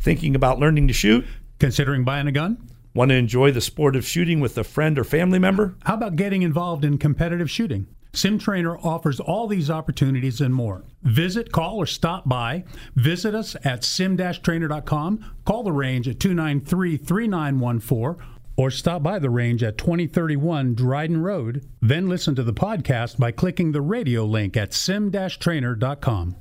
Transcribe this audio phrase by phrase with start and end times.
[0.00, 1.26] Thinking about learning to shoot?
[1.58, 2.70] Considering buying a gun?
[2.94, 5.76] Want to enjoy the sport of shooting with a friend or family member?
[5.84, 7.86] How about getting involved in competitive shooting?
[8.14, 10.84] SimTrainer offers all these opportunities and more.
[11.02, 12.64] Visit, call, or stop by.
[12.96, 15.24] Visit us at sim-trainer.com.
[15.44, 18.26] Call the range at 293 3914
[18.56, 21.68] or stop by the range at 2031 Dryden Road.
[21.80, 26.36] Then listen to the podcast by clicking the radio link at sim-trainer.com.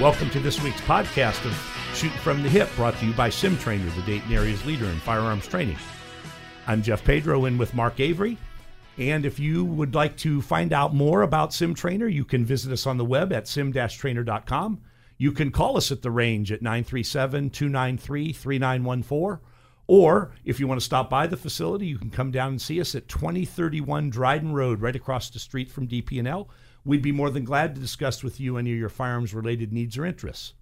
[0.00, 1.56] welcome to this week's podcast of
[1.94, 4.98] Shooting from the Hip, brought to you by Sim Trainer, the Dayton area's leader in
[4.98, 5.78] firearms training.
[6.66, 8.36] I'm Jeff Pedro in with Mark Avery.
[8.98, 12.72] And if you would like to find out more about Sim Trainer, you can visit
[12.72, 14.82] us on the web at sim-trainer.com.
[15.16, 19.38] You can call us at the range at 937 293 3914.
[19.86, 22.82] Or if you want to stop by the facility, you can come down and see
[22.82, 26.50] us at 2031 Dryden Road, right across the street from DP&L.
[26.86, 29.98] We'd be more than glad to discuss with you any of your firearms related needs
[29.98, 30.54] or interests.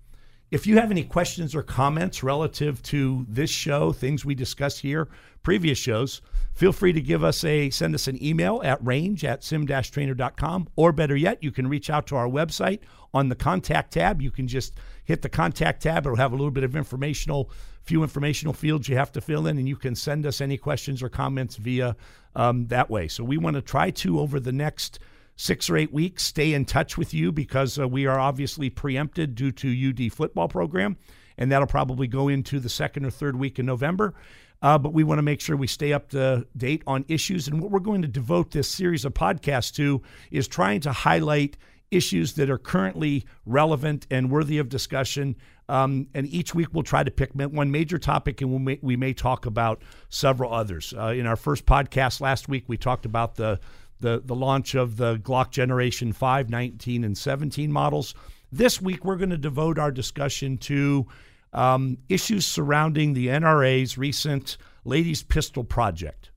[0.50, 5.08] If you have any questions or comments relative to this show, things we discuss here,
[5.42, 6.22] previous shows,
[6.54, 10.92] feel free to give us a send us an email at range at sim-trainer.com or
[10.92, 12.80] better yet, you can reach out to our website
[13.12, 14.22] on the contact tab.
[14.22, 16.06] You can just hit the contact tab.
[16.06, 17.50] It'll have a little bit of informational,
[17.82, 21.02] few informational fields you have to fill in, and you can send us any questions
[21.02, 21.96] or comments via
[22.34, 23.08] um, that way.
[23.08, 25.00] So we want to try to over the next
[25.36, 29.34] six or eight weeks stay in touch with you because uh, we are obviously preempted
[29.34, 30.96] due to UD football program,
[31.38, 34.14] and that'll probably go into the second or third week in November.
[34.62, 37.48] Uh, but we want to make sure we stay up to date on issues.
[37.48, 41.58] And what we're going to devote this series of podcasts to is trying to highlight
[41.90, 45.36] issues that are currently relevant and worthy of discussion.
[45.68, 48.96] Um, and each week we'll try to pick one major topic and we may, we
[48.96, 50.92] may talk about several others.
[50.96, 53.60] Uh, in our first podcast last week, we talked about the
[54.00, 58.14] the, the launch of the Glock Generation 5, 19, and 17 models.
[58.52, 61.06] This week, we're going to devote our discussion to
[61.52, 66.30] um, issues surrounding the NRA's recent Ladies Pistol Project.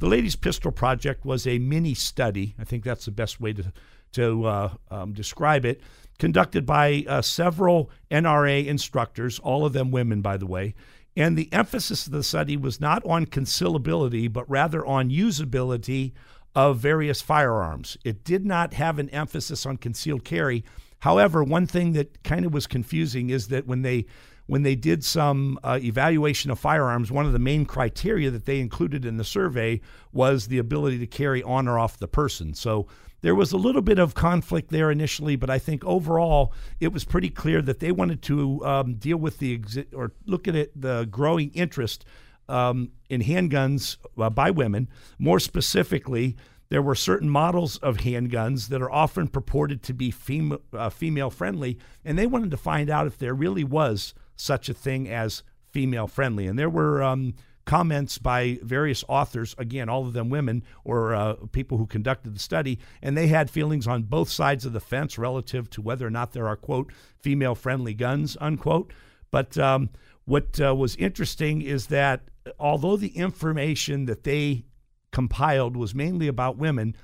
[0.00, 3.72] The Ladies Pistol Project was a mini study, I think that's the best way to,
[4.12, 5.80] to uh, um, describe it,
[6.18, 10.74] conducted by uh, several NRA instructors, all of them women, by the way.
[11.16, 16.12] And the emphasis of the study was not on concealability, but rather on usability
[16.54, 17.96] of various firearms.
[18.04, 20.64] It did not have an emphasis on concealed carry.
[21.00, 24.06] However, one thing that kind of was confusing is that when they
[24.46, 28.60] when they did some uh, evaluation of firearms, one of the main criteria that they
[28.60, 29.80] included in the survey
[30.12, 32.52] was the ability to carry on or off the person.
[32.52, 32.86] So
[33.22, 37.04] there was a little bit of conflict there initially, but I think overall it was
[37.04, 40.78] pretty clear that they wanted to um, deal with the exi- or look at it
[40.78, 42.04] the growing interest
[42.48, 44.88] um, in handguns uh, by women.
[45.18, 46.36] More specifically,
[46.68, 51.30] there were certain models of handguns that are often purported to be fem- uh, female
[51.30, 55.42] friendly, and they wanted to find out if there really was such a thing as
[55.70, 56.46] female friendly.
[56.46, 57.34] And there were um,
[57.64, 62.40] comments by various authors, again, all of them women or uh, people who conducted the
[62.40, 66.10] study, and they had feelings on both sides of the fence relative to whether or
[66.10, 68.92] not there are, quote, female friendly guns, unquote.
[69.30, 69.90] But um,
[70.24, 72.22] what uh, was interesting is that
[72.58, 74.64] although the information that they
[75.12, 76.96] compiled was mainly about women,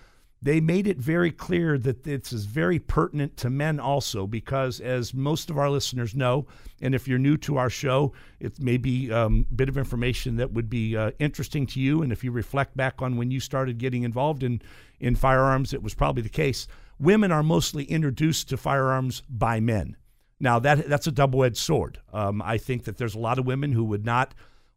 [0.42, 5.12] they made it very clear that this is very pertinent to men also, because as
[5.12, 6.46] most of our listeners know,
[6.80, 10.36] and if you're new to our show, it may be um, a bit of information
[10.36, 12.02] that would be uh, interesting to you.
[12.02, 14.62] And if you reflect back on when you started getting involved in,
[14.98, 16.66] in firearms, it was probably the case.
[16.98, 19.96] Women are mostly introduced to firearms by men.
[20.40, 22.00] Now, that, that's a double edged sword.
[22.12, 24.34] Um, I think that there's a lot of women who would not,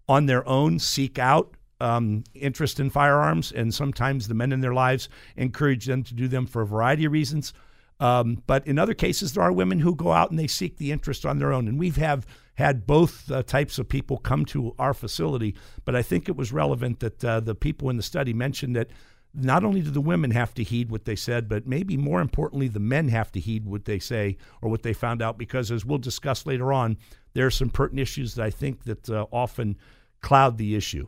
[0.07, 4.73] on their own, seek out um, interest in firearms, and sometimes the men in their
[4.73, 7.53] lives encourage them to do them for a variety of reasons.
[7.99, 10.91] Um, but in other cases, there are women who go out and they seek the
[10.91, 12.25] interest on their own, and we've have
[12.55, 15.55] had both uh, types of people come to our facility.
[15.85, 18.89] But I think it was relevant that uh, the people in the study mentioned that
[19.33, 22.67] not only do the women have to heed what they said, but maybe more importantly,
[22.67, 25.85] the men have to heed what they say or what they found out, because as
[25.85, 26.97] we'll discuss later on,
[27.33, 29.77] there are some pertinent issues that I think that uh, often
[30.21, 31.07] cloud the issue.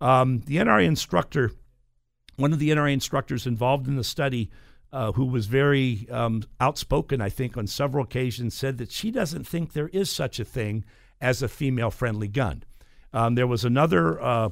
[0.00, 1.50] Um, the NRA instructor,
[2.36, 4.50] one of the NRA instructors involved in the study,
[4.92, 9.44] uh, who was very um, outspoken, I think, on several occasions, said that she doesn't
[9.44, 10.84] think there is such a thing
[11.20, 12.62] as a female friendly gun.
[13.12, 14.50] Um, there was another uh,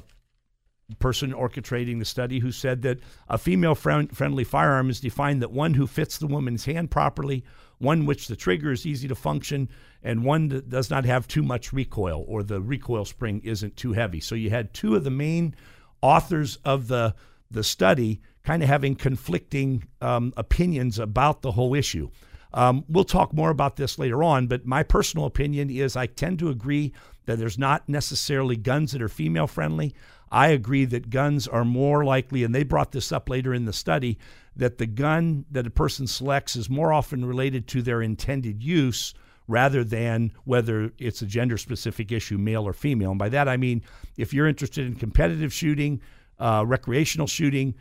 [0.99, 5.51] person orchestrating the study who said that a female friend- friendly firearm is defined that
[5.51, 7.43] one who fits the woman's hand properly,
[7.79, 9.69] one which the trigger is easy to function,
[10.03, 13.93] and one that does not have too much recoil or the recoil spring isn't too
[13.93, 14.19] heavy.
[14.19, 15.55] So you had two of the main
[16.01, 17.15] authors of the
[17.51, 22.09] the study kind of having conflicting um, opinions about the whole issue.
[22.53, 26.39] Um, we'll talk more about this later on, but my personal opinion is I tend
[26.39, 26.93] to agree
[27.25, 29.93] that there's not necessarily guns that are female friendly.
[30.31, 33.73] I agree that guns are more likely, and they brought this up later in the
[33.73, 34.17] study,
[34.55, 39.13] that the gun that a person selects is more often related to their intended use
[39.47, 43.11] rather than whether it's a gender specific issue, male or female.
[43.11, 43.81] And by that I mean
[44.17, 46.01] if you're interested in competitive shooting,
[46.39, 47.75] uh, recreational shooting,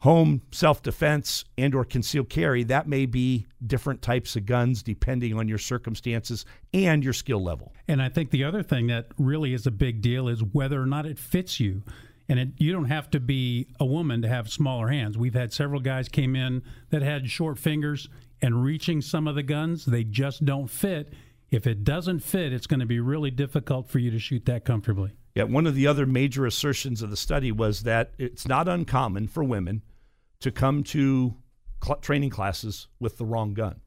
[0.00, 5.48] home self-defense and or concealed carry that may be different types of guns depending on
[5.48, 9.66] your circumstances and your skill level And I think the other thing that really is
[9.66, 11.82] a big deal is whether or not it fits you.
[12.28, 15.16] And it, you don't have to be a woman to have smaller hands.
[15.16, 18.08] We've had several guys came in that had short fingers
[18.42, 21.12] and reaching some of the guns, they just don't fit.
[21.50, 24.64] If it doesn't fit, it's going to be really difficult for you to shoot that
[24.64, 25.12] comfortably.
[25.38, 29.28] Yeah, one of the other major assertions of the study was that it's not uncommon
[29.28, 29.84] for women
[30.40, 31.36] to come to
[31.80, 33.80] cl- training classes with the wrong gun.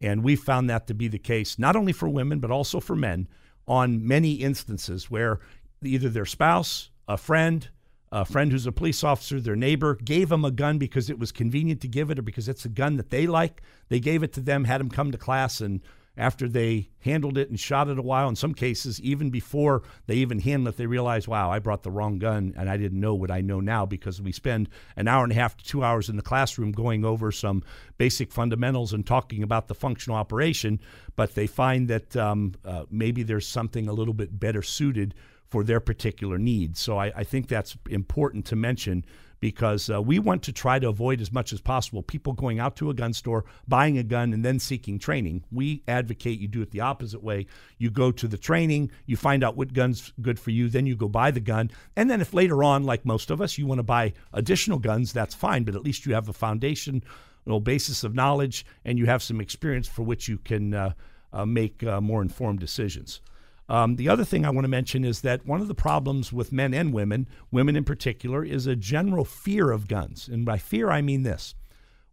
[0.00, 2.96] And we found that to be the case, not only for women, but also for
[2.96, 3.28] men
[3.68, 5.38] on many instances where
[5.84, 7.68] either their spouse, a friend,
[8.10, 11.30] a friend who's a police officer, their neighbor gave them a gun because it was
[11.30, 13.62] convenient to give it or because it's a gun that they like.
[13.88, 15.80] They gave it to them, had them come to class, and
[16.18, 20.16] after they handled it and shot it a while, in some cases, even before they
[20.16, 23.14] even handled it, they realize, wow, I brought the wrong gun and I didn't know
[23.14, 26.08] what I know now because we spend an hour and a half to two hours
[26.08, 27.62] in the classroom going over some
[27.96, 30.80] basic fundamentals and talking about the functional operation,
[31.14, 35.14] but they find that um, uh, maybe there's something a little bit better suited
[35.48, 36.80] for their particular needs.
[36.80, 39.04] So I, I think that's important to mention
[39.40, 42.76] because uh, we want to try to avoid as much as possible people going out
[42.76, 45.44] to a gun store, buying a gun, and then seeking training.
[45.52, 47.46] We advocate you do it the opposite way.
[47.78, 50.96] You go to the training, you find out what gun's good for you, then you
[50.96, 51.70] go buy the gun.
[51.96, 55.12] And then if later on, like most of us, you want to buy additional guns,
[55.12, 57.02] that's fine, but at least you have a foundation,
[57.46, 60.92] a basis of knowledge, and you have some experience for which you can uh,
[61.32, 63.20] uh, make uh, more informed decisions.
[63.68, 66.52] Um, the other thing I want to mention is that one of the problems with
[66.52, 70.26] men and women, women in particular, is a general fear of guns.
[70.26, 71.54] And by fear, I mean this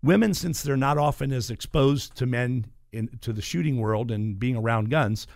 [0.03, 4.39] women, since they're not often as exposed to men in, to the shooting world and
[4.39, 5.27] being around guns,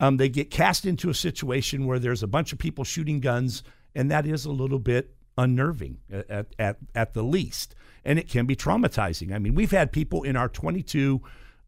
[0.00, 3.62] um, they get cast into a situation where there's a bunch of people shooting guns,
[3.94, 7.74] and that is a little bit unnerving at, at, at the least.
[8.04, 9.32] And it can be traumatizing.
[9.32, 11.20] I mean, we've had people in our 22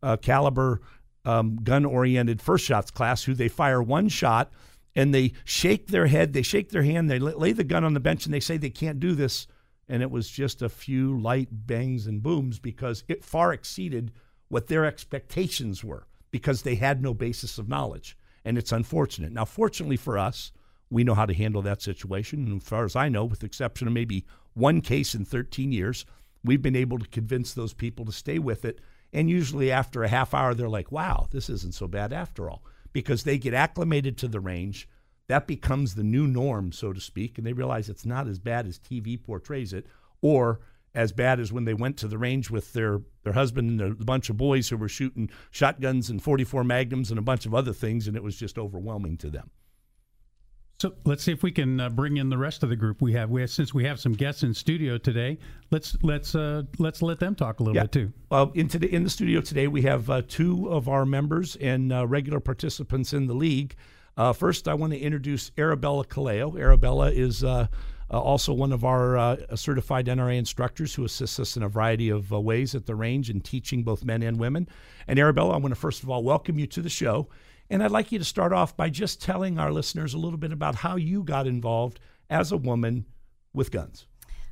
[0.02, 0.80] uh, caliber
[1.26, 4.50] um, gun oriented first shots class who they fire one shot
[4.94, 8.00] and they shake their head, they shake their hand, they lay the gun on the
[8.00, 9.46] bench, and they say they can't do this.
[9.88, 14.10] And it was just a few light bangs and booms because it far exceeded
[14.48, 18.16] what their expectations were because they had no basis of knowledge.
[18.44, 19.32] And it's unfortunate.
[19.32, 20.50] Now, fortunately for us,
[20.90, 22.46] we know how to handle that situation.
[22.46, 24.24] And as far as I know, with the exception of maybe
[24.54, 26.06] one case in 13 years,
[26.44, 28.80] we've been able to convince those people to stay with it.
[29.12, 32.64] And usually after a half hour, they're like, wow, this isn't so bad after all,
[32.92, 34.88] because they get acclimated to the range.
[35.28, 37.38] That becomes the new norm, so to speak.
[37.38, 39.86] And they realize it's not as bad as TV portrays it,
[40.20, 40.60] or
[40.94, 44.04] as bad as when they went to the range with their, their husband and a
[44.04, 47.74] bunch of boys who were shooting shotguns and 44 magnums and a bunch of other
[47.74, 49.50] things, and it was just overwhelming to them.
[50.78, 53.00] So let's see if we can uh, bring in the rest of the group.
[53.00, 55.38] We have, we have since we have some guests in studio today.
[55.70, 58.12] Let's let's uh, let's let them talk a little bit too.
[58.30, 61.92] Well, in, today, in the studio today, we have uh, two of our members and
[61.92, 63.74] uh, regular participants in the league.
[64.18, 66.58] Uh, first, I want to introduce Arabella Kaleo.
[66.58, 67.68] Arabella is uh,
[68.10, 72.08] uh, also one of our uh, certified NRA instructors who assists us in a variety
[72.08, 74.68] of uh, ways at the range in teaching both men and women.
[75.08, 77.28] And Arabella, I want to first of all welcome you to the show.
[77.68, 80.52] And I'd like you to start off by just telling our listeners a little bit
[80.52, 83.06] about how you got involved as a woman
[83.52, 84.06] with guns.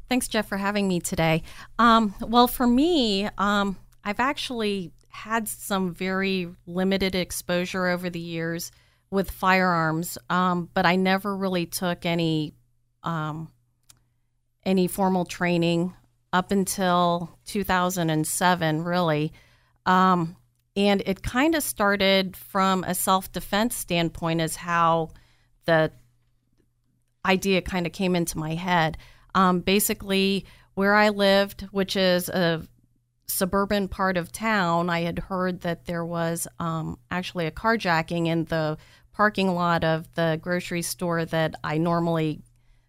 [0.08, 1.42] Thanks, Jeff, for having me today.
[1.78, 8.72] Um, well, for me, um, I've actually had some very limited exposure over the years
[9.10, 12.54] with firearms, um, but I never really took any
[13.04, 13.50] um,
[14.64, 15.94] any formal training
[16.32, 19.32] up until 2007, really.
[19.86, 20.36] Um,
[20.76, 25.10] and it kind of started from a self defense standpoint, as how
[25.66, 25.92] the
[27.24, 28.98] idea kind of came into my head.
[29.34, 32.66] Um, basically, where I lived, which is a
[33.26, 38.44] suburban part of town, I had heard that there was um, actually a carjacking in
[38.44, 38.76] the
[39.12, 42.42] parking lot of the grocery store that I normally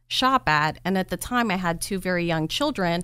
[0.07, 0.79] shop at.
[0.83, 3.03] And at the time, I had two very young children.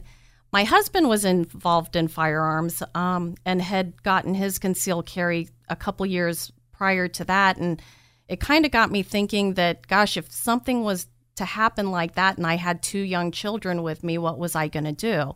[0.52, 6.06] My husband was involved in firearms um, and had gotten his concealed carry a couple
[6.06, 7.58] years prior to that.
[7.58, 7.82] And
[8.28, 12.38] it kind of got me thinking that, gosh, if something was to happen like that
[12.38, 15.36] and I had two young children with me, what was I going to do?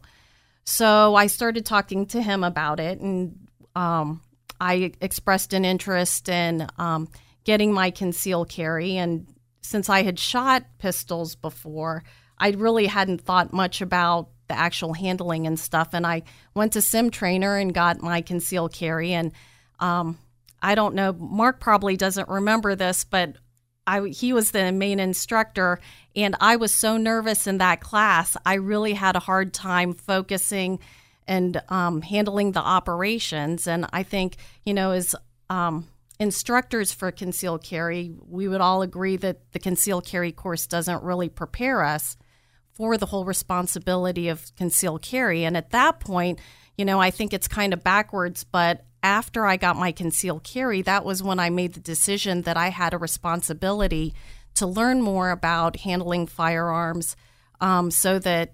[0.65, 4.21] So I started talking to him about it, and um,
[4.59, 7.07] I expressed an interest in um,
[7.43, 8.97] getting my concealed carry.
[8.97, 9.27] And
[9.61, 12.03] since I had shot pistols before,
[12.39, 15.89] I really hadn't thought much about the actual handling and stuff.
[15.93, 16.23] And I
[16.53, 19.13] went to Sim Trainer and got my concealed carry.
[19.13, 19.31] And
[19.79, 20.17] um,
[20.61, 23.35] I don't know, Mark probably doesn't remember this, but
[23.87, 25.79] I, he was the main instructor,
[26.15, 28.35] and I was so nervous in that class.
[28.45, 30.79] I really had a hard time focusing
[31.27, 33.67] and um, handling the operations.
[33.67, 35.15] And I think, you know, as
[35.49, 35.87] um,
[36.19, 41.29] instructors for concealed carry, we would all agree that the concealed carry course doesn't really
[41.29, 42.17] prepare us
[42.75, 45.45] for the whole responsibility of concealed carry.
[45.45, 46.39] And at that point,
[46.77, 50.81] you know, I think it's kind of backwards, but after I got my concealed carry,
[50.81, 54.13] that was when I made the decision that I had a responsibility
[54.55, 57.15] to learn more about handling firearms
[57.61, 58.53] um, so that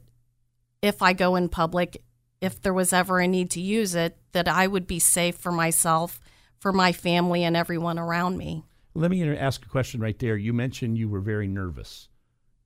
[0.82, 2.04] if I go in public,
[2.42, 5.51] if there was ever a need to use it, that I would be safe for
[5.51, 6.20] myself,
[6.60, 8.63] for my family, and everyone around me.
[8.94, 10.36] Let me ask a question right there.
[10.38, 12.10] You mentioned you were very nervous.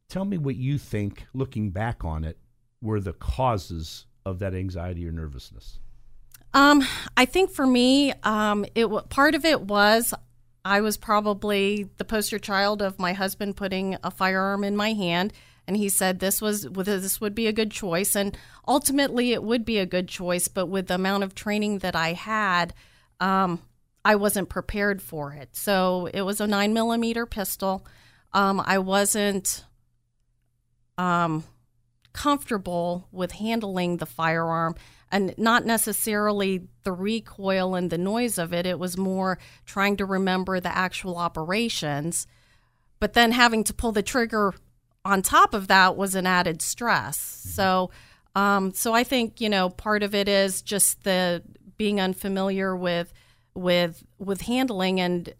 [0.09, 2.37] Tell me what you think, looking back on it,
[2.81, 5.79] were the causes of that anxiety or nervousness.
[6.53, 6.83] Um,
[7.17, 10.13] I think for me, um, it part of it was
[10.63, 15.33] I was probably the poster child of my husband putting a firearm in my hand,
[15.67, 19.65] and he said this was this would be a good choice, and ultimately it would
[19.65, 20.47] be a good choice.
[20.47, 22.73] But with the amount of training that I had,
[23.19, 23.61] um,
[24.05, 25.55] I wasn't prepared for it.
[25.55, 27.85] So it was a nine millimeter pistol.
[28.33, 29.65] Um, I wasn't
[30.97, 31.43] um,
[32.13, 34.75] comfortable with handling the firearm
[35.11, 38.65] and not necessarily the recoil and the noise of it.
[38.65, 42.25] It was more trying to remember the actual operations.
[42.99, 44.53] But then having to pull the trigger
[45.03, 47.17] on top of that was an added stress.
[47.17, 47.91] So,
[48.33, 51.43] um, so I think you know part of it is just the
[51.77, 53.13] being unfamiliar with
[53.53, 55.33] with with handling, and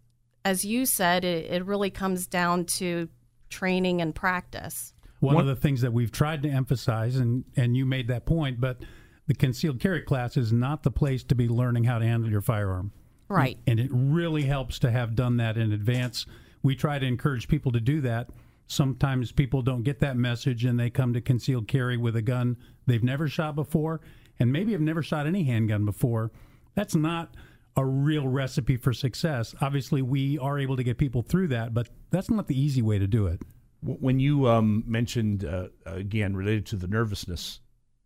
[0.46, 3.10] as you said, it, it really comes down to
[3.50, 4.94] training and practice.
[5.26, 8.26] One What- of the things that we've tried to emphasize, and, and you made that
[8.26, 8.82] point, but
[9.28, 12.42] the concealed carry class is not the place to be learning how to handle your
[12.42, 12.92] firearm.
[13.28, 13.58] Right.
[13.66, 16.28] And it really helps to have done that in advance.
[16.62, 18.30] We try to encourage people to do that.
[18.68, 22.58] Sometimes people don't get that message and they come to concealed carry with a gun
[22.86, 24.02] they've never shot before
[24.40, 26.32] and maybe have never shot any handgun before.
[26.76, 27.36] That's not
[27.78, 29.54] a real recipe for success.
[29.62, 33.00] Obviously, we are able to get people through that, but that's not the easy way
[33.00, 33.42] to do it.
[33.86, 37.60] When you um, mentioned uh, again related to the nervousness,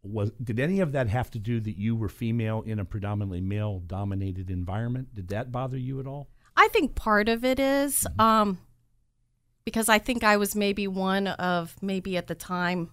[0.03, 3.41] was did any of that have to do that you were female in a predominantly
[3.41, 5.15] male-dominated environment?
[5.15, 6.29] Did that bother you at all?
[6.55, 8.59] I think part of it is, um,
[9.63, 12.91] because I think I was maybe one of maybe at the time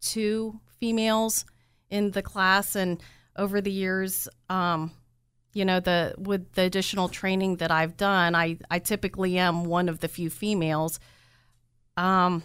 [0.00, 1.46] two females
[1.88, 3.02] in the class, and
[3.36, 4.92] over the years, um,
[5.54, 9.88] you know, the with the additional training that I've done, I I typically am one
[9.88, 11.00] of the few females.
[11.96, 12.42] Um,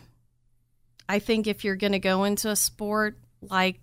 [1.09, 3.79] I think if you're going to go into a sport like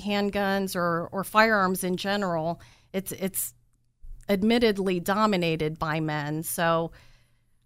[0.00, 2.60] handguns or or firearms in general,
[2.92, 3.54] it's it's
[4.28, 6.42] admittedly dominated by men.
[6.42, 6.90] So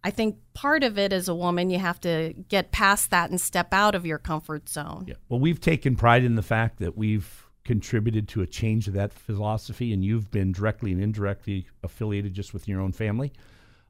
[0.03, 3.41] I think part of it as a woman, you have to get past that and
[3.41, 5.05] step out of your comfort zone.
[5.09, 5.15] Yeah.
[5.29, 9.13] Well, we've taken pride in the fact that we've contributed to a change of that
[9.13, 13.33] philosophy, and you've been directly and indirectly affiliated just with your own family.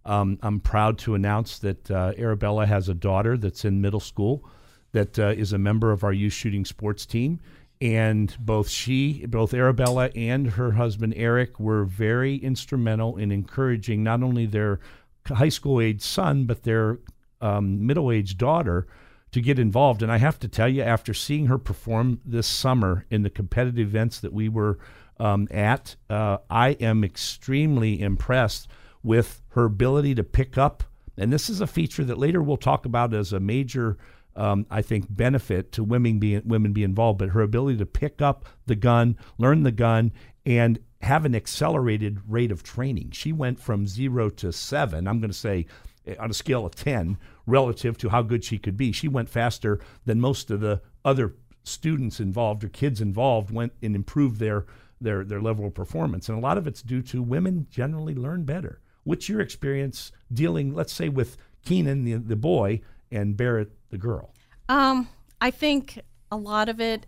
[0.04, 4.44] Um, I'm proud to announce that uh, Arabella has a daughter that's in middle school
[4.92, 7.40] that uh, is a member of our youth shooting sports team.
[7.80, 14.22] And both she, both Arabella and her husband Eric, were very instrumental in encouraging not
[14.22, 14.80] only their
[15.26, 16.98] high school age son, but their
[17.40, 18.86] um, middle aged daughter
[19.32, 20.02] to get involved.
[20.02, 23.88] And I have to tell you, after seeing her perform this summer in the competitive
[23.88, 24.78] events that we were
[25.18, 28.68] um, at, uh, I am extremely impressed
[29.02, 30.84] with her ability to pick up.
[31.16, 33.98] And this is a feature that later we'll talk about as a major,
[34.36, 37.18] um, I think, benefit to women being women be involved.
[37.18, 40.12] But her ability to pick up the gun, learn the gun,
[40.46, 43.10] and have an accelerated rate of training.
[43.12, 45.08] She went from zero to seven.
[45.08, 45.66] I'm going to say
[46.06, 48.92] eh, on a scale of 10 relative to how good she could be.
[48.92, 53.94] She went faster than most of the other students involved or kids involved went and
[53.94, 54.66] improved their
[55.00, 56.28] their their level of performance.
[56.28, 58.80] And a lot of it's due to women generally learn better.
[59.10, 64.32] What's your experience dealing, let's say, with Keenan, the, the boy, and Barrett, the girl?
[64.68, 65.08] Um,
[65.40, 65.98] I think
[66.30, 67.06] a lot of it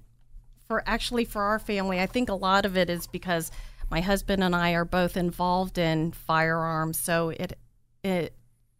[0.66, 3.52] for actually for our family, I think a lot of it is because
[3.88, 6.99] my husband and I are both involved in firearms.
[6.99, 7.56] So it
[8.02, 8.35] it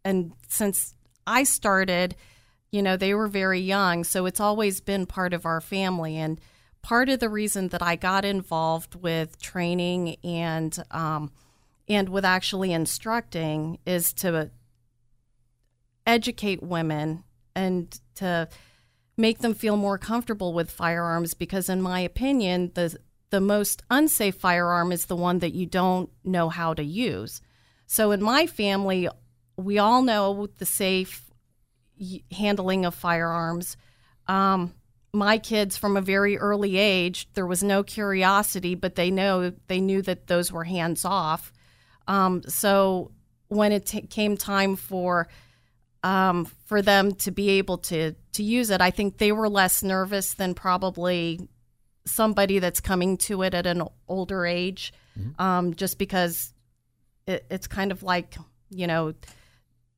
[0.05, 2.17] and since I started,
[2.73, 6.41] you know, they were very young, so it's always been part of our family and
[6.83, 11.31] part of the reason that I got involved with training and um,
[11.89, 14.51] and with actually instructing is to
[16.07, 17.25] educate women
[17.55, 18.49] and to
[19.17, 22.97] make them feel more comfortable with firearms because in my opinion the
[23.31, 27.41] the most unsafe firearm is the one that you don't know how to use.
[27.87, 29.09] So in my family
[29.57, 31.31] we all know the safe
[32.31, 33.77] handling of firearms.
[34.27, 34.75] Um,
[35.15, 39.81] my kids from a very early age there was no curiosity but they know they
[39.81, 41.53] knew that those were hands off
[42.09, 43.11] um, so
[43.49, 45.29] when it t- came time for
[46.03, 49.83] um, for them to be able to to use it i think they were less
[49.83, 51.49] nervous than probably
[52.05, 54.93] somebody that's coming to it at an older age.
[55.39, 56.53] Um, just because
[57.27, 58.37] it, it's kind of like
[58.71, 59.15] you know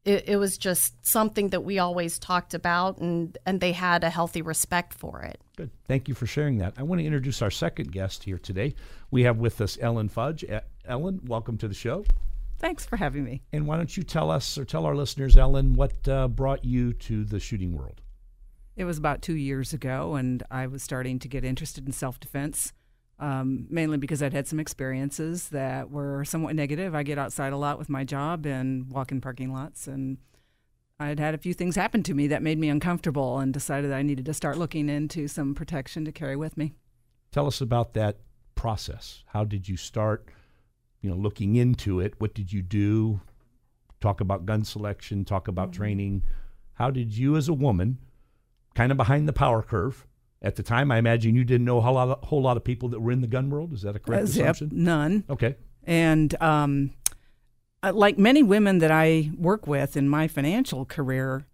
[0.04, 4.11] it, it was just something that we always talked about and and they had a
[4.11, 5.70] healthy respect for it Good.
[5.87, 6.75] Thank you for sharing that.
[6.76, 8.75] I want to introduce our second guest here today.
[9.12, 10.44] We have with us Ellen Fudge.
[10.84, 12.04] Ellen, welcome to the show.
[12.58, 13.42] Thanks for having me.
[13.52, 16.92] And why don't you tell us or tell our listeners, Ellen, what uh, brought you
[16.94, 18.00] to the shooting world?
[18.76, 22.18] It was about two years ago, and I was starting to get interested in self
[22.18, 22.73] defense,
[23.18, 26.94] um, mainly because I'd had some experiences that were somewhat negative.
[26.94, 30.18] I get outside a lot with my job and walk in parking lots, and
[30.99, 34.02] I'd had a few things happen to me that made me uncomfortable and decided I
[34.02, 36.75] needed to start looking into some protection to carry with me.
[37.33, 38.18] Tell us about that
[38.54, 39.25] process.
[39.26, 40.28] How did you start,
[41.00, 42.14] you know, looking into it?
[42.18, 43.21] What did you do?
[44.00, 46.23] Talk about gun selection, talk about training.
[46.75, 47.99] How did you as a woman,
[48.75, 50.06] kind of behind the power curve,
[50.44, 52.62] at the time I imagine you didn't know a whole lot of, whole lot of
[52.62, 53.72] people that were in the gun world.
[53.72, 54.70] Is that a correct Uh, yep, assumption?
[54.72, 55.24] none.
[55.28, 55.56] Okay.
[55.84, 56.92] And um,
[57.82, 61.46] like many women that I work with in my financial career,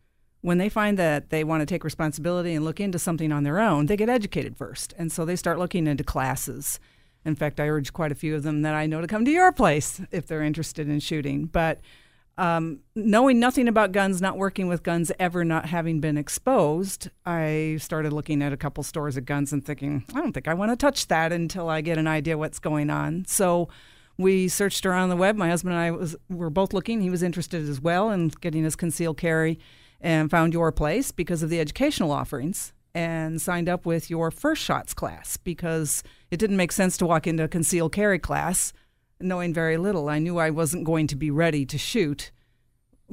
[0.43, 3.61] when they find that they want to take responsibility and look into something on their
[3.61, 4.93] own, they get educated first.
[4.99, 6.81] And so they start looking into classes.
[7.25, 9.31] In fact, I urge quite a few of them that I know to come to
[9.31, 11.45] your place if they're interested in shooting.
[11.45, 11.81] But
[12.39, 17.77] um, knowing nothing about guns, not working with guns, ever not having been exposed, I
[17.81, 20.73] started looking at a couple stores of guns and thinking, I don't think I want
[20.73, 23.25] to touch that until I get an idea what's going on.
[23.27, 23.69] So
[24.17, 25.37] we searched around the web.
[25.37, 27.01] My husband and I was were both looking.
[27.01, 29.59] He was interested as well in getting his concealed carry,
[30.01, 34.63] and found your place because of the educational offerings, and signed up with your first
[34.63, 38.73] shots class because it didn't make sense to walk into a concealed carry class
[39.21, 40.09] knowing very little.
[40.09, 42.31] I knew I wasn't going to be ready to shoot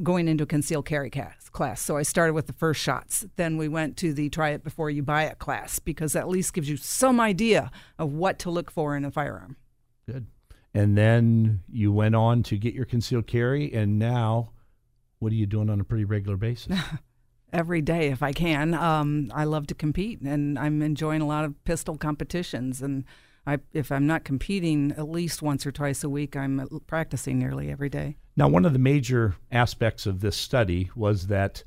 [0.04, 1.82] going into a concealed carry class, class.
[1.82, 3.26] So I started with the first shots.
[3.36, 6.30] Then we went to the try it before you buy it class because that at
[6.30, 9.58] least gives you some idea of what to look for in a firearm.
[10.08, 10.28] Good.
[10.74, 14.52] And then you went on to get your concealed carry, and now
[15.20, 16.78] what are you doing on a pretty regular basis?
[17.54, 18.74] Every day, if I can.
[18.74, 22.82] Um, I love to compete, and I'm enjoying a lot of pistol competitions.
[22.82, 23.06] And
[23.48, 27.40] I, if I'm not competing at least once or twice a week, I'm uh, practicing
[27.40, 28.18] nearly every day.
[28.36, 31.64] Now, one of the major aspects of this study was that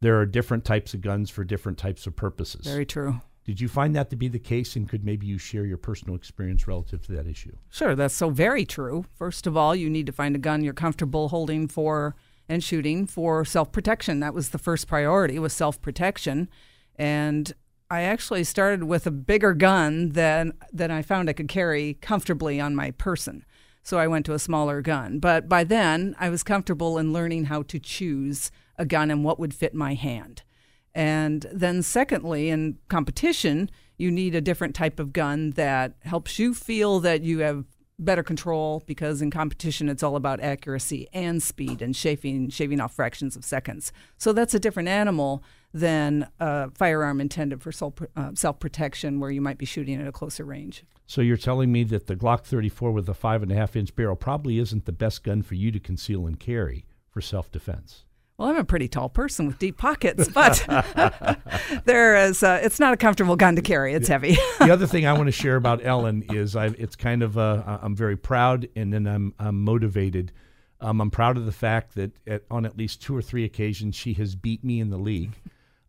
[0.00, 2.66] there are different types of guns for different types of purposes.
[2.66, 3.20] Very true.
[3.44, 6.14] Did you find that to be the case, and could maybe you share your personal
[6.14, 7.56] experience relative to that issue?
[7.68, 9.04] Sure, that's so very true.
[9.14, 12.16] First of all, you need to find a gun you're comfortable holding for
[12.48, 14.20] and shooting for self-protection.
[14.20, 16.48] That was the first priority was self-protection.
[16.96, 17.52] And
[17.90, 22.60] I actually started with a bigger gun than than I found I could carry comfortably
[22.60, 23.44] on my person.
[23.82, 25.18] So I went to a smaller gun.
[25.18, 29.38] But by then, I was comfortable in learning how to choose a gun and what
[29.38, 30.42] would fit my hand.
[30.94, 36.52] And then, secondly, in competition, you need a different type of gun that helps you
[36.52, 37.64] feel that you have
[37.98, 42.94] better control because in competition it's all about accuracy and speed and shaving shaving off
[42.94, 43.92] fractions of seconds.
[44.16, 45.42] So that's a different animal
[45.78, 50.06] than a firearm intended for self uh, self protection, where you might be shooting at
[50.06, 50.84] a closer range.
[51.06, 53.96] So you're telling me that the Glock 34 with a five and a half inch
[53.96, 58.04] barrel probably isn't the best gun for you to conceal and carry for self defense.
[58.38, 60.64] Well, I'm a pretty tall person with deep pockets, but
[61.86, 62.42] there is.
[62.44, 63.94] Uh, it's not a comfortable gun to carry.
[63.94, 64.36] It's heavy.
[64.60, 67.78] the other thing I want to share about Ellen is I, it's kind of uh,
[67.82, 70.30] I'm very proud and then I'm, I'm motivated.
[70.80, 73.96] Um, I'm proud of the fact that at, on at least two or three occasions
[73.96, 75.32] she has beat me in the league.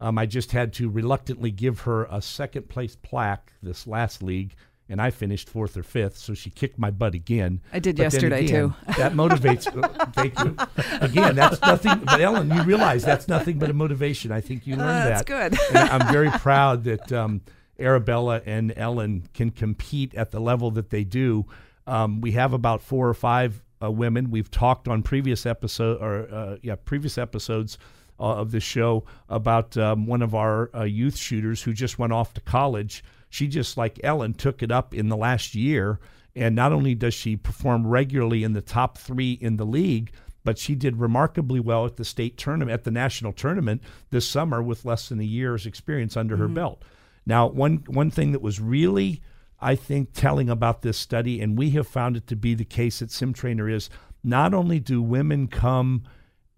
[0.02, 4.56] Um, I just had to reluctantly give her a second place plaque this last league,
[4.88, 7.62] and I finished fourth or fifth, so she kicked my butt again.
[7.74, 8.76] I did But yesterday, again, too.
[8.98, 9.68] That motivates.
[9.68, 10.56] uh, thank you.
[11.02, 12.00] Again, that's nothing.
[12.06, 14.32] But Ellen, you realize that's nothing but a motivation.
[14.32, 15.52] I think you learned that's that.
[15.52, 15.78] That's good.
[15.78, 17.42] And I'm very proud that um,
[17.78, 21.46] Arabella and Ellen can compete at the level that they do.
[21.86, 24.32] Um, we have about four or five uh, women.
[24.32, 27.86] We've talked on previous episode or uh, yeah previous episodes uh,
[28.20, 32.34] of this show about um, one of our uh, youth shooters who just went off
[32.34, 33.04] to college.
[33.30, 36.00] She just like Ellen took it up in the last year,
[36.36, 40.12] and not only does she perform regularly in the top three in the league,
[40.44, 44.64] but she did remarkably well at the state tournament, at the national tournament this summer
[44.64, 46.84] with less than a year's experience under her belt.
[47.26, 49.22] Now, one one thing that was really,
[49.62, 53.02] I think, telling about this study, and we have found it to be the case
[53.02, 53.90] at SimTrainer, is
[54.24, 56.04] not only do women come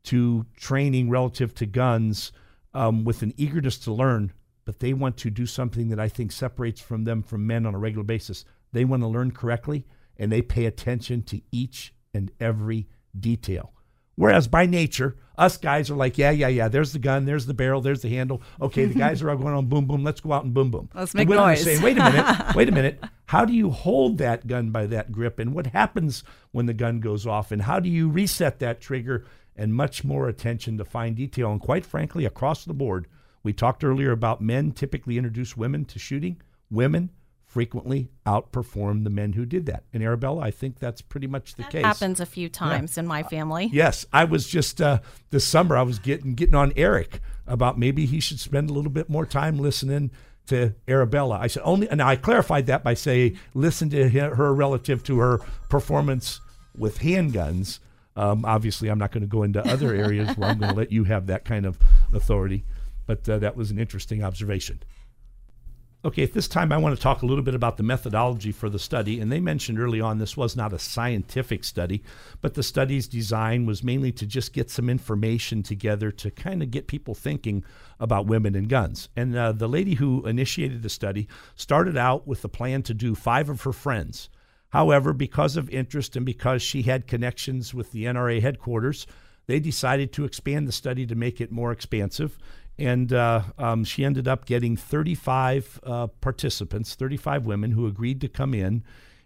[0.03, 2.31] to training relative to guns
[2.73, 4.33] um, with an eagerness to learn,
[4.65, 7.75] but they want to do something that I think separates from them from men on
[7.75, 8.45] a regular basis.
[8.71, 9.85] They want to learn correctly,
[10.17, 12.87] and they pay attention to each and every
[13.17, 13.73] detail.
[14.15, 16.67] Whereas by nature, us guys are like, yeah, yeah, yeah.
[16.67, 17.25] There's the gun.
[17.25, 17.81] There's the barrel.
[17.81, 18.41] There's the handle.
[18.61, 20.03] Okay, the guys are all going on boom, boom.
[20.03, 20.89] Let's go out and boom, boom.
[20.93, 21.63] Let's make noise.
[21.63, 23.03] saying, wait a minute, wait a minute.
[23.25, 25.39] How do you hold that gun by that grip?
[25.39, 27.51] And what happens when the gun goes off?
[27.51, 29.25] And how do you reset that trigger?
[29.55, 31.51] And much more attention to fine detail.
[31.51, 33.07] And quite frankly, across the board,
[33.43, 36.41] we talked earlier about men typically introduce women to shooting.
[36.69, 37.11] Women
[37.51, 39.83] frequently outperform the men who did that.
[39.91, 41.83] And Arabella, I think that's pretty much the case.
[41.83, 43.69] Happens a few times in my family.
[43.73, 45.75] Yes, I was just uh, this summer.
[45.75, 49.25] I was getting getting on Eric about maybe he should spend a little bit more
[49.25, 50.11] time listening
[50.47, 51.39] to Arabella.
[51.41, 55.39] I said only, and I clarified that by saying listen to her relative to her
[55.69, 56.39] performance
[56.77, 57.79] with handguns.
[58.15, 60.91] Um, obviously, I'm not going to go into other areas where I'm going to let
[60.91, 61.79] you have that kind of
[62.13, 62.65] authority,
[63.05, 64.79] but uh, that was an interesting observation.
[66.03, 68.71] Okay, at this time, I want to talk a little bit about the methodology for
[68.71, 69.19] the study.
[69.19, 72.01] And they mentioned early on this was not a scientific study,
[72.41, 76.71] but the study's design was mainly to just get some information together to kind of
[76.71, 77.63] get people thinking
[77.99, 79.09] about women and guns.
[79.15, 83.13] And uh, the lady who initiated the study started out with the plan to do
[83.13, 84.27] five of her friends.
[84.71, 89.05] However, because of interest and because she had connections with the NRA headquarters,
[89.47, 92.37] they decided to expand the study to make it more expansive.
[92.77, 98.29] And uh, um, she ended up getting 35 uh, participants, 35 women who agreed to
[98.29, 98.83] come in.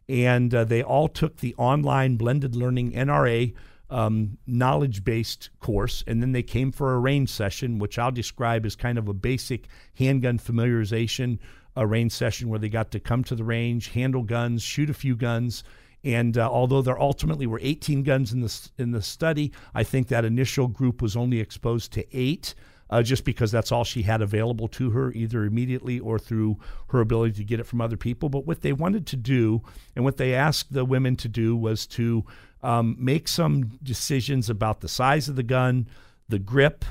[0.09, 3.53] And uh, they all took the online blended learning NRA
[3.89, 6.03] um, knowledge based course.
[6.07, 9.13] And then they came for a range session, which I'll describe as kind of a
[9.13, 11.37] basic handgun familiarization
[11.75, 14.93] a range session where they got to come to the range, handle guns, shoot a
[14.93, 15.63] few guns.
[16.03, 20.07] And uh, although there ultimately were 18 guns in the in the study, I think
[20.07, 22.53] that initial group was only exposed to eight,
[22.91, 26.57] uh, just because that's all she had available to her, either immediately or through
[26.89, 28.29] her ability to get it from other people.
[28.29, 29.63] But what they wanted to do,
[29.95, 32.23] and what they asked the women to do, was to
[32.61, 35.87] um, make some decisions about the size of the gun,
[36.29, 36.85] the grip,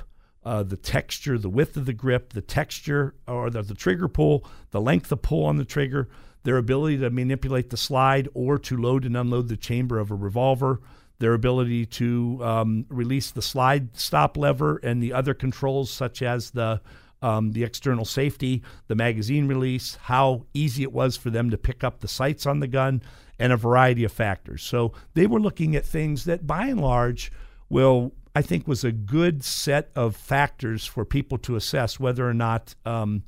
[0.45, 4.47] uh, the texture, the width of the grip, the texture or the, the trigger pull,
[4.71, 6.09] the length of pull on the trigger,
[6.43, 10.15] their ability to manipulate the slide or to load and unload the chamber of a
[10.15, 10.81] revolver,
[11.19, 16.51] their ability to um, release the slide stop lever and the other controls such as
[16.51, 16.81] the
[17.23, 21.83] um, the external safety, the magazine release, how easy it was for them to pick
[21.83, 23.01] up the sights on the gun,
[23.39, 24.63] and a variety of factors.
[24.63, 27.33] So they were looking at things that, by and large,
[27.71, 32.35] will I think was a good set of factors for people to assess whether or
[32.35, 33.23] not um,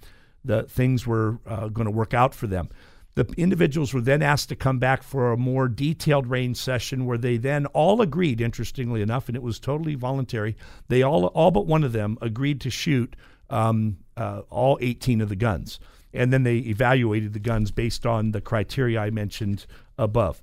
[0.45, 2.69] the things were uh, going to work out for them.
[3.15, 7.17] The individuals were then asked to come back for a more detailed range session where
[7.17, 10.55] they then all agreed, interestingly enough, and it was totally voluntary.
[10.89, 13.17] They all, all but one of them agreed to shoot
[13.49, 15.81] um, uh, all 18 of the guns.
[16.13, 19.67] And then they evaluated the guns based on the criteria I mentioned
[19.99, 20.43] above.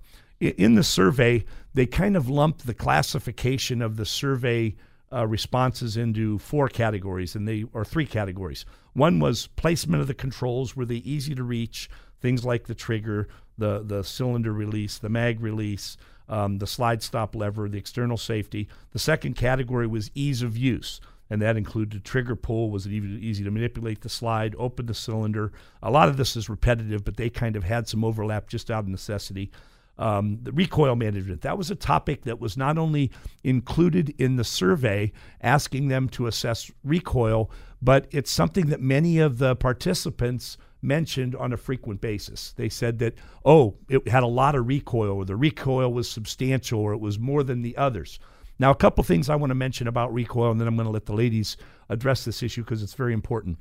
[0.49, 4.75] In the survey, they kind of lumped the classification of the survey
[5.12, 8.65] uh, responses into four categories, and they or three categories.
[8.93, 11.89] One was placement of the controls: were they easy to reach?
[12.19, 13.27] Things like the trigger,
[13.58, 15.97] the the cylinder release, the mag release,
[16.29, 18.67] um, the slide stop lever, the external safety.
[18.91, 22.69] The second category was ease of use and that included trigger pull.
[22.69, 25.51] Was it even easy to manipulate the slide, open the cylinder?
[25.82, 28.84] A lot of this is repetitive, but they kind of had some overlap just out
[28.84, 29.49] of necessity.
[29.97, 33.12] Um, the recoil management, that was a topic that was not only
[33.43, 39.38] included in the survey asking them to assess recoil, but it's something that many of
[39.38, 42.53] the participants mentioned on a frequent basis.
[42.58, 46.79] They said that, oh, it had a lot of recoil, or the recoil was substantial,
[46.79, 48.19] or it was more than the others.
[48.60, 50.91] Now, a couple things I want to mention about recoil, and then I'm going to
[50.91, 51.58] let the ladies
[51.89, 53.58] address this issue because it's very important.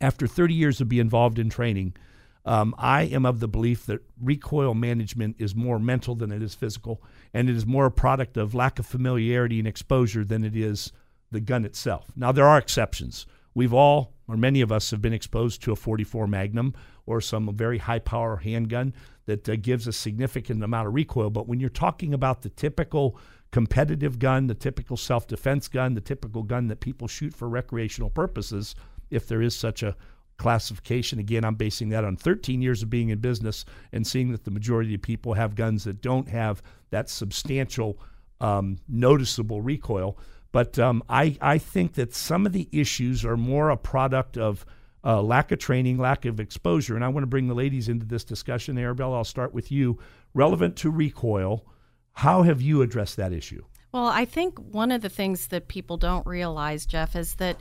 [0.00, 1.94] After 30 years of being involved in training,
[2.44, 6.54] um, I am of the belief that recoil management is more mental than it is
[6.54, 7.02] physical,
[7.34, 10.92] and it is more a product of lack of familiarity and exposure than it is
[11.30, 12.12] the gun itself.
[12.16, 13.26] Now, there are exceptions.
[13.54, 16.74] We've all, or many of us, have been exposed to a 44 Magnum
[17.06, 18.94] or some very high power handgun
[19.26, 21.30] that uh, gives a significant amount of recoil.
[21.30, 23.18] But when you're talking about the typical
[23.50, 28.10] competitive gun, the typical self defense gun, the typical gun that people shoot for recreational
[28.10, 28.74] purposes,
[29.10, 29.96] if there is such a
[30.40, 31.18] classification.
[31.18, 34.50] Again, I'm basing that on 13 years of being in business and seeing that the
[34.50, 38.00] majority of people have guns that don't have that substantial,
[38.40, 40.16] um, noticeable recoil.
[40.50, 44.64] But um, I, I think that some of the issues are more a product of
[45.04, 46.96] uh, lack of training, lack of exposure.
[46.96, 48.78] And I want to bring the ladies into this discussion.
[48.78, 49.98] Arabella, I'll start with you.
[50.32, 51.66] Relevant to recoil,
[52.14, 53.62] how have you addressed that issue?
[53.92, 57.60] Well, I think one of the things that people don't realize, Jeff, is that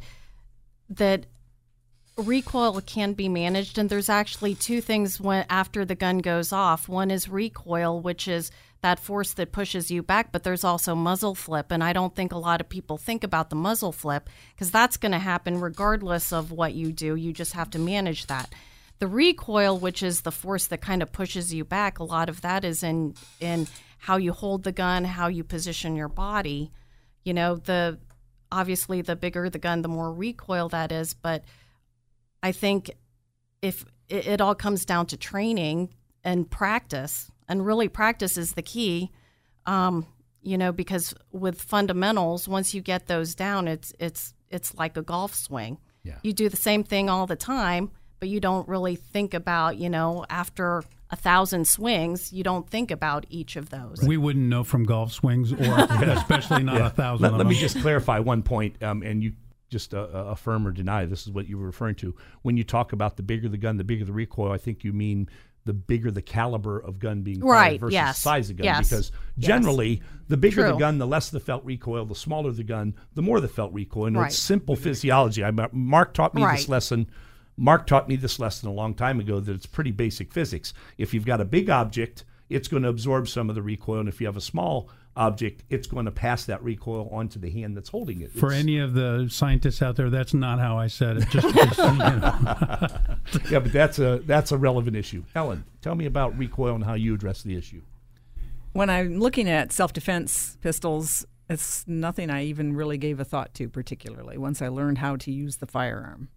[0.89, 1.25] that
[2.19, 6.87] recoil can be managed and there's actually two things when after the gun goes off.
[6.87, 8.51] One is recoil, which is
[8.81, 12.31] that force that pushes you back, but there's also muzzle flip and I don't think
[12.31, 16.31] a lot of people think about the muzzle flip because that's going to happen regardless
[16.31, 17.15] of what you do.
[17.15, 18.53] You just have to manage that.
[18.99, 22.41] The recoil, which is the force that kind of pushes you back, a lot of
[22.41, 26.71] that is in in how you hold the gun, how you position your body.
[27.23, 27.99] You know, the
[28.51, 31.43] obviously the bigger the gun, the more recoil that is, but
[32.41, 32.91] I think
[33.61, 35.89] if it, it all comes down to training
[36.23, 39.11] and practice, and really practice is the key.
[39.65, 40.05] Um,
[40.41, 45.01] you know, because with fundamentals, once you get those down, it's it's it's like a
[45.01, 45.77] golf swing.
[46.03, 46.15] Yeah.
[46.23, 49.89] You do the same thing all the time, but you don't really think about, you
[49.89, 54.01] know, after a thousand swings, you don't think about each of those.
[54.05, 55.57] We wouldn't know from golf swings, or
[56.03, 57.31] especially not a thousand.
[57.31, 59.33] Let, let me just clarify one point, um, and you
[59.69, 62.15] just uh, affirm or deny this is what you were referring to.
[62.41, 64.93] When you talk about the bigger the gun, the bigger the recoil, I think you
[64.93, 65.29] mean
[65.65, 68.65] the bigger the caliber of gun being fired Right, versus yes, size of gun.
[68.65, 69.47] yes, Because yes.
[69.47, 72.05] generally, the bigger the gun, the less the felt recoil.
[72.05, 74.05] The smaller the gun, the more the felt recoil.
[74.07, 74.27] And Right.
[74.27, 75.43] it's simple physiology.
[75.43, 77.07] I, Mark taught me this lesson.
[77.57, 80.73] Mark taught me this lesson a long time ago that it's pretty basic physics.
[80.97, 84.09] If you've got a big object, it's going to absorb some of the recoil, and
[84.09, 87.75] if you have a small object, it's going to pass that recoil onto the hand
[87.75, 88.31] that's holding it.
[88.31, 91.29] For It's- any of the scientists out there, that's not how I said it.
[91.29, 92.87] Just, just you know.
[93.51, 95.23] yeah, but that's a that's a relevant issue.
[95.35, 97.81] Ellen, tell me about recoil and how you address the issue.
[98.73, 103.53] When I'm looking at self defense pistols, it's nothing I even really gave a thought
[103.55, 106.29] to particularly once I learned how to use the firearm.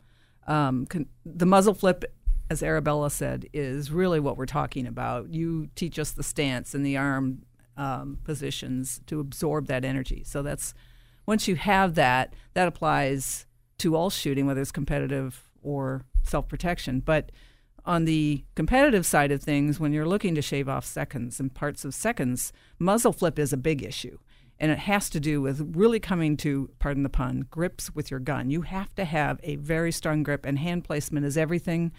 [0.48, 2.04] Um, con- the muzzle flip,
[2.50, 5.28] as Arabella said, is really what we're talking about.
[5.28, 7.42] You teach us the stance and the arm
[7.76, 10.22] um, positions to absorb that energy.
[10.24, 10.74] So that's
[11.26, 13.46] once you have that, that applies
[13.78, 17.00] to all shooting, whether it's competitive or self protection.
[17.00, 17.30] But
[17.84, 21.84] on the competitive side of things, when you're looking to shave off seconds and parts
[21.84, 24.18] of seconds, muzzle flip is a big issue.
[24.60, 28.20] And it has to do with really coming to, pardon the pun, grips with your
[28.20, 28.50] gun.
[28.50, 31.90] You have to have a very strong grip, and hand placement is everything,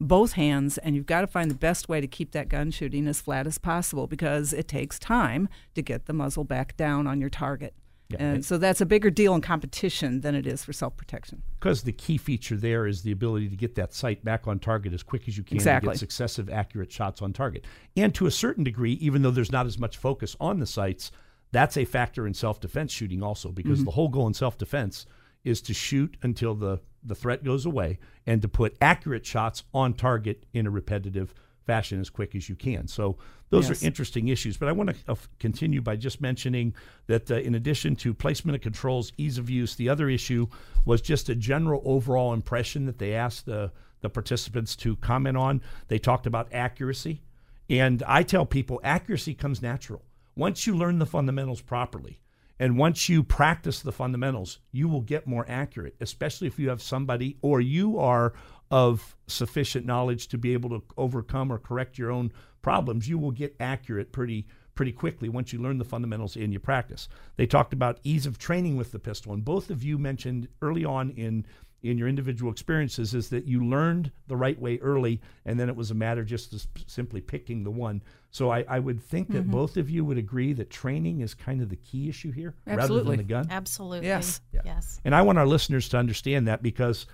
[0.00, 3.06] both hands, and you've got to find the best way to keep that gun shooting
[3.06, 7.20] as flat as possible because it takes time to get the muzzle back down on
[7.20, 7.74] your target.
[8.08, 11.42] Yeah, and so that's a bigger deal in competition than it is for self protection.
[11.60, 14.92] Because the key feature there is the ability to get that sight back on target
[14.92, 17.64] as quick as you can to get successive accurate shots on target.
[17.96, 21.12] And to a certain degree, even though there's not as much focus on the sights,
[21.52, 23.84] that's a factor in self-defense shooting also because Mm-hmm.
[23.84, 25.06] the whole goal in self-defense
[25.44, 29.94] is to shoot until the the threat goes away and to put accurate shots on
[29.94, 31.32] target in a repetitive
[31.64, 32.86] fashion as quick as you can.
[32.86, 33.16] So
[33.48, 33.82] those Yes.
[33.82, 34.58] are interesting issues.
[34.58, 36.74] But I want to uh, continue by just mentioning
[37.06, 40.46] that uh, in addition to placement of controls, ease of use, the other issue
[40.84, 43.72] was just a general overall impression that they asked the,
[44.02, 45.62] the participants to comment on.
[45.88, 47.22] They talked about accuracy.
[47.70, 50.02] And I tell people accuracy comes natural.
[50.36, 52.20] Once you learn the fundamentals properly,
[52.60, 56.82] and once you practice the fundamentals, you will get more accurate, especially if you have
[56.82, 58.34] somebody or you are
[58.70, 63.08] of sufficient knowledge to be able to overcome or correct your own problems.
[63.08, 67.08] You will get accurate pretty pretty quickly once you learn the fundamentals and you practice.
[67.36, 70.84] They talked about ease of training with the pistol, and both of you mentioned early
[70.84, 71.46] on in
[71.82, 75.76] in your individual experiences is that you learned the right way early, and then it
[75.76, 78.02] was a matter just of simply picking the one.
[78.30, 81.62] So I, I would think that both of you would agree that training is kind
[81.62, 83.46] of the key issue here, rather than the gun.
[83.50, 84.06] Absolutely.
[84.08, 84.40] Yes.
[84.64, 85.00] Yes.
[85.04, 87.06] And I want our listeners to understand that because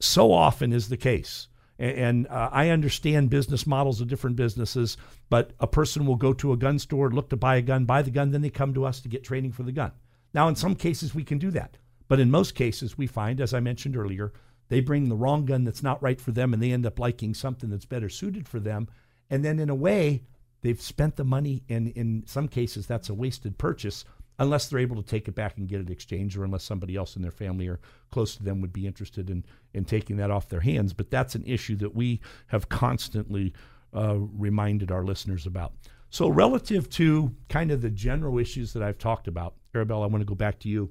[0.00, 1.48] so often is the case.
[1.78, 4.96] A- And uh, I understand business models of different businesses,
[5.30, 8.02] but a person will go to a gun store, look to buy a gun, buy
[8.02, 9.92] the gun, then they come to us to get training for the gun.
[10.34, 11.76] Now, in some cases, we can do that.
[12.08, 14.32] But in most cases, we find, as I mentioned earlier,
[14.68, 17.34] they bring the wrong gun that's not right for them and they end up liking
[17.34, 18.88] something that's better suited for them.
[19.30, 20.22] And then, in a way,
[20.62, 24.04] they've spent the money, and in some cases, that's a wasted purchase
[24.38, 27.16] unless they're able to take it back and get it exchanged, or unless somebody else
[27.16, 30.48] in their family or close to them would be interested in in taking that off
[30.48, 30.92] their hands.
[30.92, 33.52] But that's an issue that we have constantly
[33.94, 35.72] uh, reminded our listeners about.
[36.10, 40.20] So, relative to kind of the general issues that I've talked about, Arabelle, I want
[40.20, 40.90] to go back to you.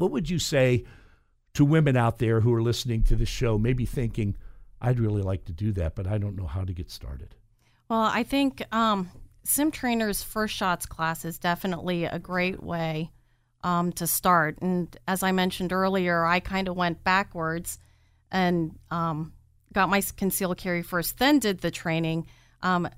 [0.00, 0.84] What would you say
[1.54, 4.36] to women out there who are listening to the show, maybe thinking,
[4.80, 7.34] I'd really like to do that, but I don't know how to get started?
[7.88, 9.10] Well, I think um,
[9.44, 13.10] Sim Trainer's First Shots class is definitely a great way
[13.62, 14.58] um, to start.
[14.62, 17.78] And as I mentioned earlier, I kind of went backwards
[18.30, 19.34] and um,
[19.72, 22.26] got my concealed carry first, then did the training.
[22.62, 22.88] Um,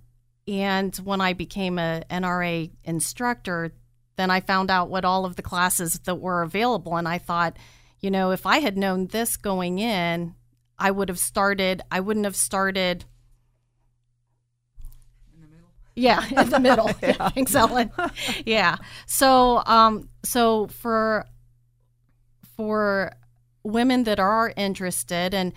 [0.47, 3.73] and when I became a NRA instructor,
[4.17, 6.97] then I found out what all of the classes that were available.
[6.97, 7.57] And I thought,
[8.01, 10.35] you know, if I had known this going in,
[10.79, 13.05] I would have started, I wouldn't have started.
[15.35, 15.69] In the middle.
[15.95, 16.91] Yeah, in the middle.
[17.03, 17.29] yeah.
[17.31, 17.91] Thanks, Ellen.
[18.45, 18.77] Yeah.
[19.07, 21.27] So, um, so for
[22.57, 23.13] for
[23.65, 25.53] women that are interested and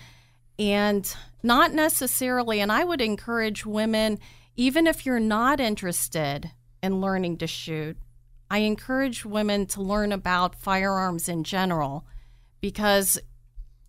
[0.58, 4.18] and not necessarily, and I would encourage women,
[4.56, 6.50] even if you're not interested
[6.82, 7.96] in learning to shoot,
[8.50, 12.06] I encourage women to learn about firearms in general
[12.60, 13.18] because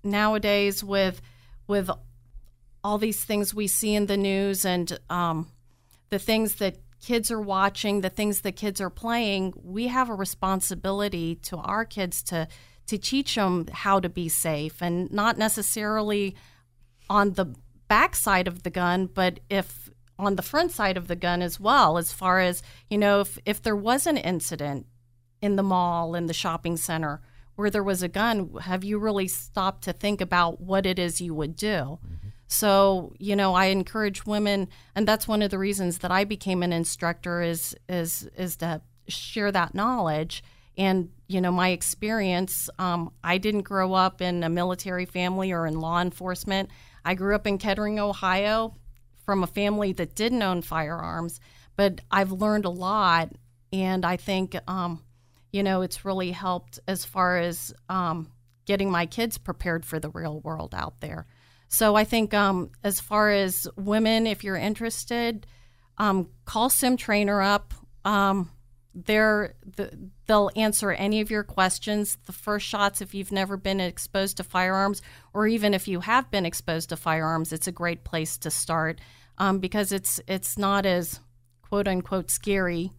[0.04, 1.22] nowadays with
[1.68, 1.90] with
[2.84, 5.52] all these things we see in the news and um,
[6.10, 10.16] the things that kids are watching, the things that kids are playing, we have a
[10.16, 12.48] responsibility to our kids to
[12.88, 16.36] to teach them how to be safe and not necessarily
[17.10, 17.54] on the
[17.90, 19.87] backside of the gun, but if
[20.20, 23.38] on the front side of the gun as well, as far as, you know, if,
[23.46, 24.86] if there was an incident
[25.42, 27.22] in the mall, in the shopping center,
[27.56, 31.22] where there was a gun, have you really stopped to think about what it is
[31.22, 32.00] you would do?
[32.48, 36.64] So, you know, I encourage women, and that's one of the reasons that I became
[36.64, 40.44] an instructor is is is to share that knowledge
[40.78, 42.70] and you know my experience.
[42.80, 46.70] Um, I didn't grow up in a military family or in law enforcement.
[47.04, 48.76] I grew up in Kettering, Ohio,
[49.28, 51.42] from a family that didn't own firearms,
[51.76, 53.30] but I've learned a lot,
[53.74, 55.04] and I think um,
[55.52, 58.32] you know it's really helped as far as um,
[58.66, 61.28] getting my kids prepared for the real world out there.
[61.68, 65.46] So I think um, as far as women, if you're interested,
[65.98, 67.74] um, call Sim Trainer up.
[68.06, 68.50] Um,
[68.96, 72.18] they're the, they'll answer any of your questions.
[72.26, 75.02] The first shots, if you've never been exposed to firearms,
[75.34, 79.00] or even if you have been exposed to firearms, it's a great place to start
[79.38, 81.20] um, because it's it's not as
[81.62, 82.92] quote unquote scary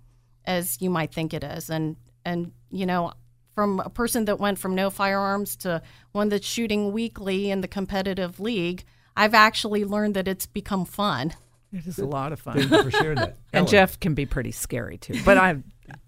[0.44, 1.70] as you might think it is.
[1.70, 3.12] And and you know,
[3.55, 7.68] from a person that went from no firearms to one that's shooting weekly in the
[7.68, 8.85] competitive league,
[9.16, 11.35] I've actually learned that it's become fun.
[11.72, 12.70] It is a lot of Thank fun.
[12.70, 13.37] you for sharing that.
[13.53, 15.59] And Ellen, Jeff can be pretty scary too, but I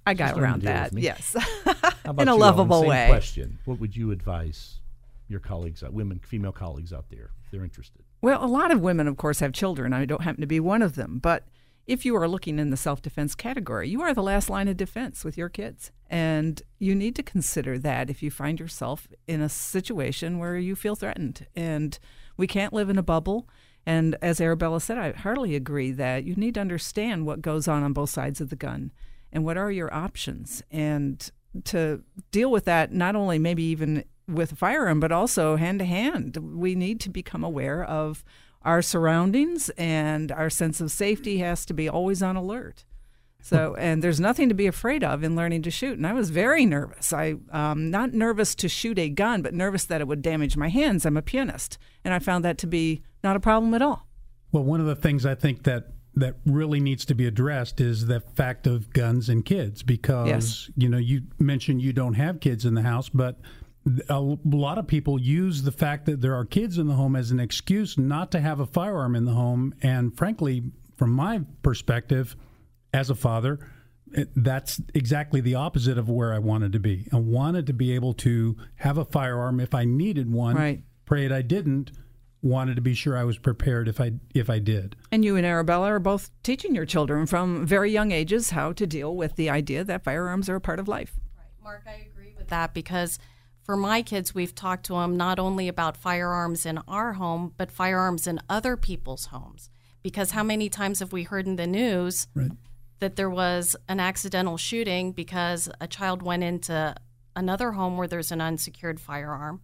[0.06, 1.00] I got around to deal with that.
[1.00, 1.34] Yes,
[1.66, 2.40] in a you, Ellen?
[2.40, 3.06] lovable Same way.
[3.08, 3.58] question.
[3.64, 4.80] What would you advise
[5.28, 8.02] your colleagues, women, female colleagues out there, if they're interested?
[8.22, 9.92] Well, a lot of women, of course, have children.
[9.92, 11.18] I don't happen to be one of them.
[11.18, 11.44] But
[11.86, 14.76] if you are looking in the self defense category, you are the last line of
[14.76, 15.90] defense with your kids.
[16.08, 20.76] And you need to consider that if you find yourself in a situation where you
[20.76, 21.46] feel threatened.
[21.56, 21.98] And
[22.36, 23.48] we can't live in a bubble.
[23.86, 27.82] And as Arabella said, I heartily agree that you need to understand what goes on
[27.82, 28.92] on both sides of the gun
[29.32, 30.62] and what are your options.
[30.70, 31.30] And
[31.64, 35.84] to deal with that, not only maybe even with a firearm, but also hand to
[35.84, 38.24] hand, we need to become aware of
[38.62, 42.84] our surroundings and our sense of safety has to be always on alert.
[43.42, 45.96] So, and there's nothing to be afraid of in learning to shoot.
[45.96, 47.12] And I was very nervous.
[47.12, 50.68] I, um, not nervous to shoot a gun, but nervous that it would damage my
[50.68, 51.06] hands.
[51.06, 54.06] I'm a pianist, and I found that to be not a problem at all.
[54.52, 58.06] Well, one of the things I think that that really needs to be addressed is
[58.06, 60.70] the fact of guns and kids because Yes.
[60.76, 63.38] you know you mentioned you don't have kids in the house, but
[64.08, 67.30] a lot of people use the fact that there are kids in the home as
[67.30, 69.74] an excuse not to have a firearm in the home.
[69.82, 70.64] And frankly,
[70.96, 72.36] from my perspective,
[72.92, 73.58] as a father,
[74.36, 77.06] that's exactly the opposite of where I wanted to be.
[77.12, 80.56] I wanted to be able to have a firearm if I needed one.
[80.56, 80.82] Right.
[81.04, 81.92] Prayed I didn't.
[82.42, 84.96] Wanted to be sure I was prepared if I if I did.
[85.12, 88.86] And you and Arabella are both teaching your children from very young ages how to
[88.86, 91.20] deal with the idea that firearms are a part of life.
[91.36, 91.46] Right.
[91.62, 93.18] Mark, I agree with that because
[93.62, 97.70] for my kids, we've talked to them not only about firearms in our home, but
[97.70, 99.70] firearms in other people's homes.
[100.02, 102.52] Because how many times have we heard in the news Right.
[103.00, 106.94] that there was an accidental shooting because a child went into
[107.36, 109.60] another home where there's an unsecured firearm?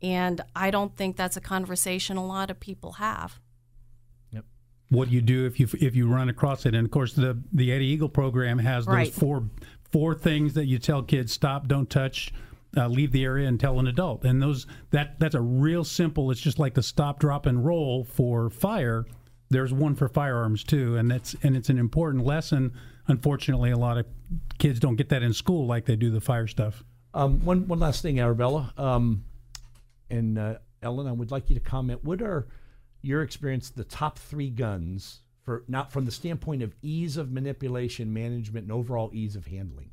[0.00, 3.40] And I don't think that's a conversation a lot of people have.
[4.30, 4.44] Yep.
[4.90, 6.74] what you do if you if you run across it.
[6.74, 9.12] And of course, the the Eddie Eagle program has those Right.
[9.12, 9.48] four
[9.90, 12.32] four things that you tell kids: stop, don't touch,
[12.76, 14.24] uh, leave the area, and tell an adult.
[14.24, 16.30] And those that that's a real simple.
[16.30, 19.04] It's just like the stop, drop, and roll for fire.
[19.50, 22.72] There's one for firearms too, and that's and it's an important lesson.
[23.06, 24.06] Unfortunately, a lot of
[24.58, 26.82] kids don't get that in school like they do the fire stuff.
[27.12, 29.24] Um, one one last thing, Arabella, um,
[30.10, 32.02] and uh, Ellen, I would like you to comment.
[32.02, 32.48] What are
[33.02, 38.12] your experience the top three guns for not from the standpoint of ease of manipulation,
[38.12, 39.90] management, and overall ease of handling?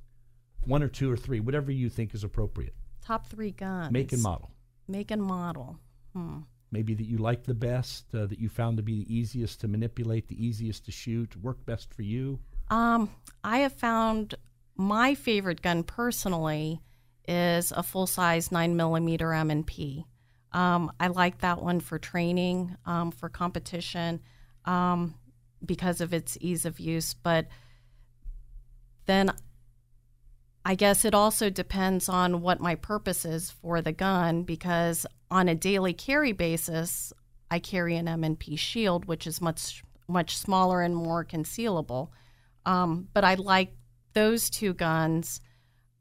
[0.65, 2.75] One or two or three, whatever you think is appropriate.
[3.03, 3.91] Top three guns.
[3.91, 4.51] Make and model.
[4.87, 5.79] Make and model.
[6.13, 6.39] Hmm.
[6.71, 9.67] Maybe that you like the best, uh, that you found to be the easiest to
[9.67, 12.39] manipulate, the easiest to shoot, work best for you.
[12.69, 13.09] Um,
[13.43, 14.35] I have found
[14.77, 16.81] my favorite gun personally
[17.27, 20.05] is a full size nine millimeter M and P.
[20.53, 24.21] Um, I like that one for training, um, for competition,
[24.65, 25.15] um,
[25.65, 27.13] because of its ease of use.
[27.13, 27.47] But
[29.05, 29.31] then
[30.63, 35.47] I guess it also depends on what my purpose is for the gun because on
[35.49, 37.11] a daily carry basis,
[37.49, 42.09] I carry an M&P shield, which is much much smaller and more concealable.
[42.65, 43.73] Um, but I like
[44.13, 45.39] those two guns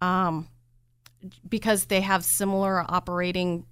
[0.00, 0.48] um,
[1.48, 3.66] because they have similar operating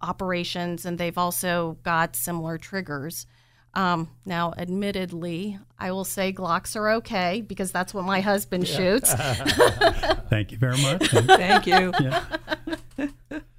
[0.00, 3.26] operations and they've also got similar triggers.
[3.74, 9.12] Um, now, admittedly, I will say Glocks are okay because that's what my husband shoots.
[10.30, 11.08] Thank you very much.
[11.08, 11.92] Thank you.
[12.00, 12.24] yeah.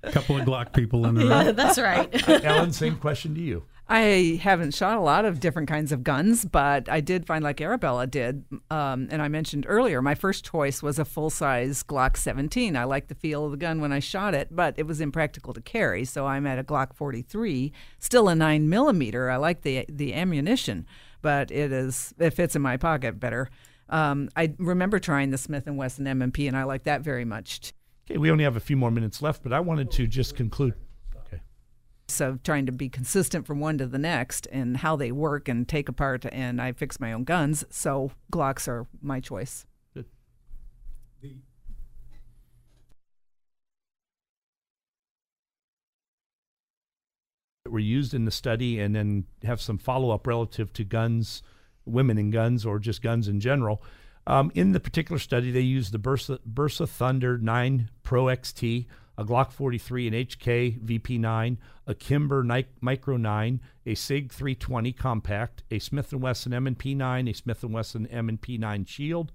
[0.04, 1.30] A couple of Glock people in the room.
[1.32, 2.30] Yeah, that's right.
[2.46, 3.64] Ellen, same question to you.
[3.88, 7.62] I haven't shot a lot of different kinds of guns, but I did find, like
[7.62, 12.18] Arabella did, um, and I mentioned earlier, my first choice was a full size Glock
[12.18, 12.76] 17.
[12.76, 15.54] I liked the feel of the gun when I shot it, but it was impractical
[15.54, 19.30] to carry, so I'm at a Glock 43, still a 9 millimeter.
[19.30, 20.88] I like the the ammunition,
[21.22, 23.50] but it is it fits in my pocket better.
[23.90, 27.72] Um, I remember trying the Smith and Wesson M&P, and I like that very much.
[28.10, 30.74] Okay, we only have a few more minutes left, but I wanted to just conclude.
[32.08, 32.14] Okay.
[32.14, 35.68] So trying to be consistent from one to the next and how they work and
[35.68, 36.26] take apart.
[36.32, 39.66] And I fix my own guns, so Glocks are my choice.
[47.66, 51.42] that were used in the study and then have some follow up relative to guns,
[51.86, 53.82] women and guns, or just guns in general.
[54.28, 58.86] Um, in the particular study, they used the Bersa, Bersa Thunder 9 Pro XT,
[59.18, 61.58] a Glock 43, an HK VP9,
[61.88, 62.44] a Kimber
[62.82, 67.64] Micro 9, a Sig 320 Compact, a Smith & Wesson M&P 9, a Smith &
[67.64, 69.32] Wesson M&P 9 Shield,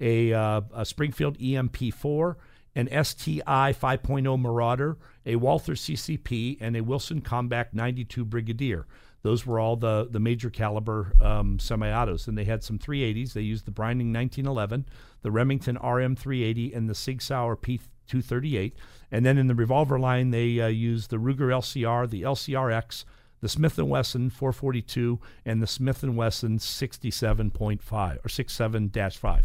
[0.00, 2.36] a, uh, a Springfield EMP4,
[2.76, 8.86] an STI 5.0 Marauder, a Walther CCP, and a Wilson Combat 92 Brigadier.
[9.24, 12.28] Those were all the, the major caliber um, semi-autos.
[12.28, 13.32] And they had some 380s.
[13.32, 14.84] They used the Browning 1911,
[15.22, 18.72] the Remington RM380, and the Sig Sauer P238.
[19.14, 23.04] And then in the revolver line, they uh, used the Ruger LCR, the LCRX,
[23.40, 29.42] the Smith & Wesson 442, and the Smith & Wesson 67.5 or 67-5.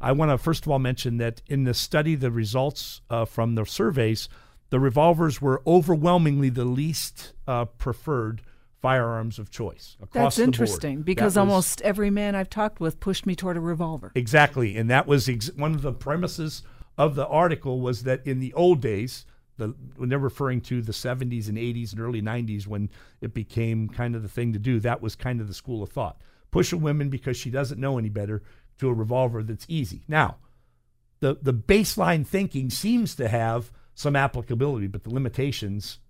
[0.00, 3.56] I want to first of all mention that in the study, the results uh, from
[3.56, 4.28] the surveys,
[4.70, 8.42] the revolvers were overwhelmingly the least uh, preferred
[8.80, 10.46] firearms of choice across That's the board.
[10.54, 14.12] interesting because That was- almost every man I've talked with pushed me toward a revolver.
[14.14, 16.62] Exactly, and that was ex- one of the premises
[16.98, 19.24] of the article was that in the old days,
[19.56, 22.90] the when they're referring to the 70s and 80s and early 90s when
[23.20, 25.90] it became kind of the thing to do, that was kind of the school of
[25.90, 26.20] thought.
[26.50, 28.42] Push a woman because she doesn't know any better
[28.78, 30.02] to a revolver that's easy.
[30.08, 30.36] Now,
[31.20, 36.00] the the baseline thinking seems to have some applicability, but the limitations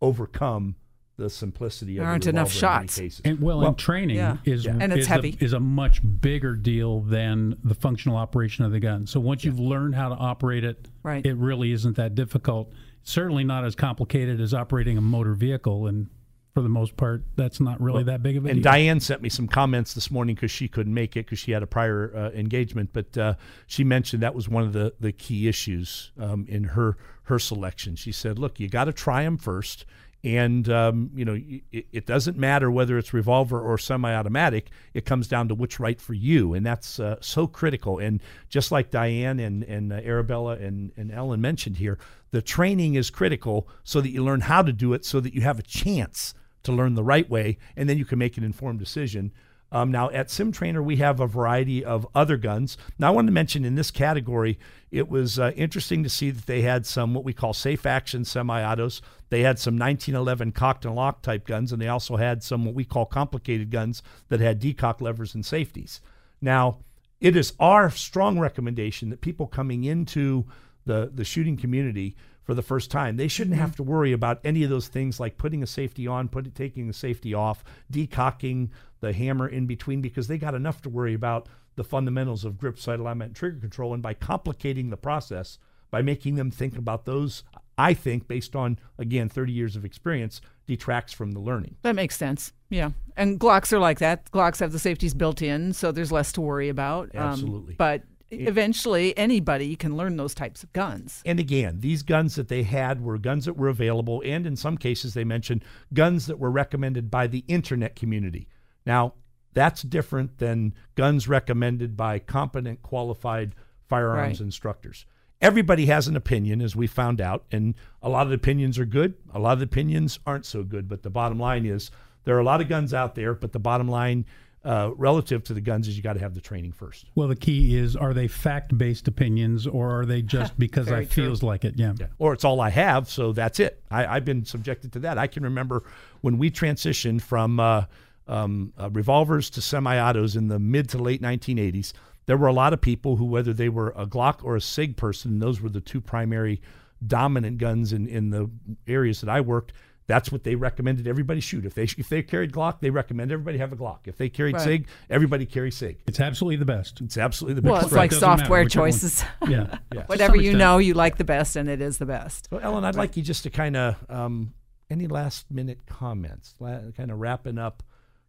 [0.00, 0.76] overcome
[1.16, 2.98] the simplicity of There the aren't enough revolver in shots.
[2.98, 3.22] cases.
[3.24, 4.36] And well, Well, and training yeah.
[4.44, 4.76] is Yeah.
[4.78, 5.36] And it's is, heavy.
[5.40, 9.06] A, is a much bigger deal than the functional operation of the gun.
[9.06, 11.24] So once you've learned how to operate it, Right.
[11.24, 12.72] it really isn't that difficult.
[13.02, 16.08] Certainly not as complicated as operating a motor vehicle, and
[16.52, 18.72] for the most part, that's not really that big of a And deal.
[18.72, 21.62] Diane sent me some comments this morning because she couldn't make it because she had
[21.62, 22.90] a prior uh, engagement.
[22.94, 23.34] But uh,
[23.66, 27.94] she mentioned that was one of the, the key issues um, in her her selection.
[27.96, 29.84] She said, "Look, you got to try them first,
[30.26, 34.70] and um, you know it, it doesn't matter whether it's revolver or semi-automatic.
[34.92, 38.00] It comes down to what's right for you, and that's uh, so critical.
[38.00, 41.96] And just like Diane and and uh, Arabella and and Ellen mentioned here,
[42.32, 45.40] the training is critical so that you learn how to do it, so that you
[45.42, 48.80] have a chance." to learn the right way, and then you can make an informed
[48.80, 49.30] decision.
[49.72, 52.78] Um, now, at Sim Trainer, we have a variety of other guns.
[52.98, 54.58] Now, I want to mention in this category,
[54.90, 58.24] it was uh, interesting to see that they had some what we call safe action
[58.24, 59.02] semi autos.
[59.28, 62.74] They had some 1911 cocked and locked type guns, and they also had some what
[62.74, 66.00] we call complicated guns that had decock levers and safeties.
[66.40, 66.78] Now,
[67.20, 70.46] it is our strong recommendation that people coming into
[70.84, 72.14] the the shooting community
[72.46, 75.36] for the first time they shouldn't have to worry about any of those things like
[75.36, 78.70] putting a safety on put taking the safety off decocking
[79.00, 82.78] the hammer in between because they got enough to worry about the fundamentals of grip
[82.78, 85.58] sight alignment and trigger control and by complicating the process
[85.90, 87.42] by making them think about those
[87.76, 92.16] i think based on again 30 years of experience detracts from the learning That makes
[92.16, 92.52] sense.
[92.68, 92.90] Yeah.
[93.16, 94.30] And Glocks are like that.
[94.32, 97.14] Glocks have the safeties built in, so there's less to worry about.
[97.14, 97.74] Um, Absolutely.
[97.74, 101.22] but eventually, anybody can learn those types of guns.
[101.24, 104.76] And again, these guns that they had were guns that were available, and in some
[104.76, 108.48] cases, they mentioned guns that were recommended by the internet community.
[108.84, 109.14] Now,
[109.52, 113.54] that's different than guns recommended by competent, qualified
[113.88, 114.46] firearms Right.
[114.46, 115.06] instructors.
[115.40, 118.86] Everybody has an opinion, as we found out, and a lot of the opinions are
[118.86, 119.14] good.
[119.32, 120.88] A lot of the opinions aren't so good.
[120.88, 121.90] But the bottom line is
[122.24, 124.24] there are a lot of guns out there, but the bottom line
[124.66, 127.06] uh, relative to the guns is you got to have the training first.
[127.14, 131.04] Well, the key is are they fact based opinions or are they just because I
[131.04, 131.24] true.
[131.24, 131.74] feels like it?
[131.76, 131.94] Yeah.
[132.18, 133.80] or it's all I have, so that's it.
[133.90, 135.18] I, I've been subjected to that.
[135.18, 135.84] I can remember
[136.20, 137.84] when we transitioned from uh,
[138.26, 141.92] um, uh, revolvers to semi-autos in the mid to late 1980s.
[142.26, 144.96] There were a lot of people who, whether they were a Glock or a Sig
[144.96, 146.60] person, those were the two primary
[147.06, 148.50] dominant guns in, in the
[148.88, 149.72] areas that I worked.
[150.08, 151.64] That's what they recommended everybody shoot.
[151.66, 154.00] If they if they carried Glock, they recommend everybody have a Glock.
[154.06, 154.62] If they carried Right.
[154.62, 155.98] Sig, everybody carry Sig.
[156.06, 157.00] It's absolutely the best.
[157.00, 157.70] It's absolutely the best.
[157.72, 157.86] Well, best.
[157.86, 159.24] it's like Doesn't software choices.
[159.48, 159.78] Yeah.
[159.94, 160.04] Yeah.
[160.06, 162.48] Whatever you know, you like the best, and it is the best.
[162.50, 164.52] So, Ellen, I'd like you just to kind of um,
[164.90, 167.82] any last minute comments, la- kind of wrapping up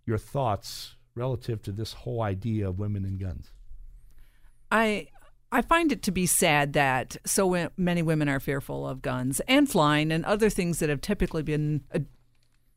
[0.05, 3.51] your thoughts relative to this whole idea of women and guns.
[4.71, 5.07] I
[5.52, 9.70] I find it to be sad that so many women are fearful of guns and
[9.70, 12.00] flying and other things that have typically been uh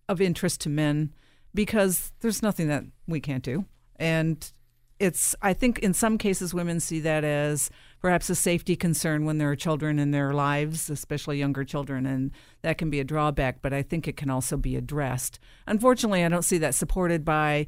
[0.09, 1.13] of interest to men
[1.55, 3.65] because there's nothing that we can't do.
[3.95, 4.53] And
[4.99, 9.39] it's I think in some cases women see that as perhaps a safety concern when
[9.39, 13.63] there are children in their lives, especially younger children, and that can be a drawback,
[13.63, 15.39] but I think it can also be addressed.
[15.67, 17.67] Unfortunately, I don't see that supported by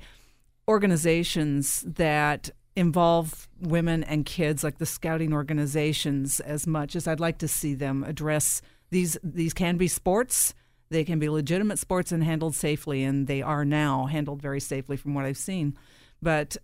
[0.68, 7.38] organizations that involve women and kids like the scouting organizations as much as I'd like
[7.38, 10.54] to see them address these these can be sports
[10.90, 14.96] they can be legitimate sports and handled safely and they are now handled very safely
[14.96, 15.76] from what I've seen
[16.22, 16.56] but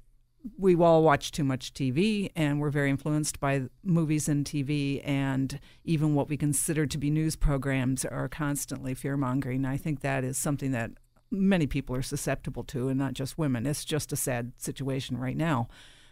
[0.57, 5.59] we all watch too much TV and we're very influenced by movies and TV and
[5.85, 9.65] even what we consider to be news programs are constantly fear mongering.
[9.65, 10.93] I think that is something that
[11.31, 13.67] many people are susceptible to and not just women.
[13.67, 15.69] It's just a sad situation right now.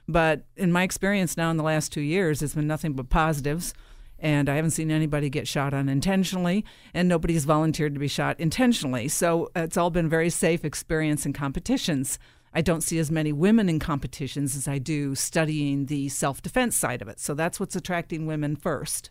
[0.09, 3.74] But in my experience now in the last two years, it's been nothing but positives.
[4.18, 9.09] And I haven't seen anybody get shot unintentionally, and nobody's volunteered to be shot intentionally.
[9.09, 12.18] So it's all been very safe experience in competitions.
[12.54, 16.74] I don't see as many women in competitions as I do studying the self defense
[16.74, 17.20] side of it.
[17.20, 19.11] So that's what's attracting women first.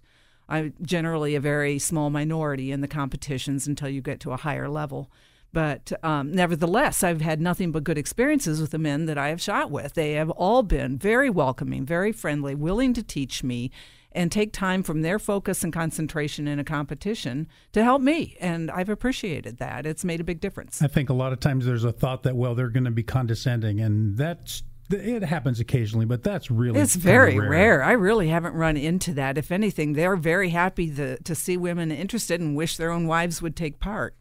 [0.49, 4.69] I'm generally a very small minority in the competitions until you get to a higher
[4.69, 5.11] level.
[5.53, 9.41] But um, nevertheless, I've had nothing but good experiences with the men that I have
[9.41, 9.93] shot with.
[9.93, 13.71] They have all been very welcoming, very friendly, willing to teach me
[14.11, 18.37] and take time from their focus and concentration in a competition to help me.
[18.39, 19.85] And I've appreciated that.
[19.85, 20.81] It's made a big difference.
[20.81, 23.03] I think a lot of times there's a thought that well they're going to be
[23.03, 27.83] condescending, and that's it happens occasionally, but that's really It's very rare.
[27.83, 29.37] I really haven't run into that.
[29.37, 33.41] If anything, they're very happy to, to see women interested and wish their own wives
[33.41, 34.15] would take part.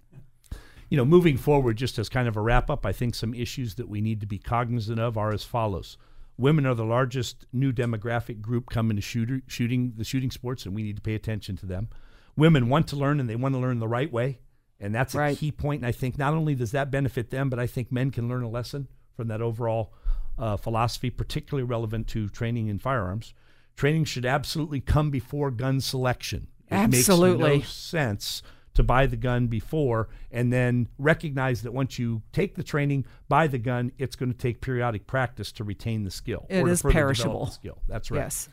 [0.91, 3.75] You know, moving forward, just as kind of a wrap up, I think some issues
[3.77, 5.97] that we need to be cognizant of are as follows.
[6.37, 10.75] Women are the largest new demographic group coming to shooter, shooting the shooting sports, and
[10.75, 11.89] we need to pay attention to them.
[12.37, 14.41] Women want to learn, and they want to learn the right way,
[14.81, 15.39] and that's a Right.
[15.39, 15.81] key point.
[15.83, 18.43] And I think not only does that benefit them, but I think men can learn
[18.43, 19.95] a lesson from that overall
[20.37, 23.33] uh, philosophy, particularly relevant to training in firearms.
[23.77, 26.49] Training should absolutely come before gun selection.
[26.67, 27.49] It Absolutely.
[27.51, 28.43] makes no sense
[28.75, 33.47] to buy the gun before and then recognize that once you take the training, buy
[33.47, 36.47] the gun, it's going to take periodic practice to retain the skill.
[36.51, 37.45] It or to is further develop perishable.
[37.47, 37.79] the skill.
[37.89, 38.19] That's right.
[38.23, 38.49] Yes.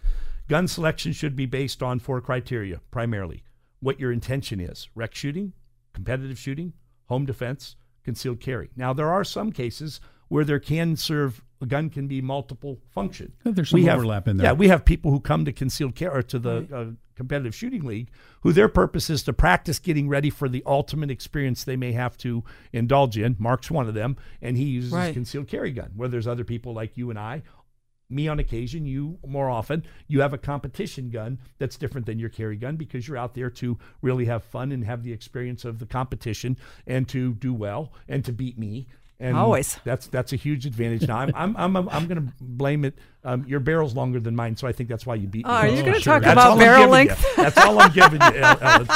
[0.47, 3.43] Gun selection should be based on four criteria primarily
[3.79, 5.53] what your intention is rec shooting,
[5.93, 6.73] competitive shooting,
[7.07, 8.69] home defense, concealed carry.
[8.75, 13.33] Now, there are some cases where there can serve a gun can be multiple function.
[13.43, 14.47] There's some We have- overlap in there.
[14.47, 16.85] Yeah, we have people who come to concealed carry or to the uh,
[17.21, 18.09] competitive shooting league
[18.41, 22.17] who their purpose is to practice getting ready for the ultimate experience they may have
[22.17, 22.43] to
[22.73, 23.35] indulge in.
[23.37, 25.11] Mark's one of them, and he uses Right.
[25.11, 25.91] a concealed carry gun.
[25.95, 27.43] Where there's other people like you and I,
[28.09, 32.29] me on occasion, you more often, you have a competition gun that's different than your
[32.29, 35.79] carry gun because you're out there to really have fun and have the experience of
[35.79, 38.87] the competition and to do well and to beat me.
[39.21, 39.79] And Always.
[39.83, 41.07] That's that's a huge advantage.
[41.07, 42.97] Now I'm I'm I'm, I'm going to blame it.
[43.23, 45.51] Um, your barrel's longer than mine, so I think that's why you beat me.
[45.51, 46.13] Oh, are you going to sure.
[46.13, 47.23] talk That's about barrel length?
[47.23, 47.43] you.
[47.43, 48.27] That's all I'm giving you.
[48.41, 48.87] Ellen.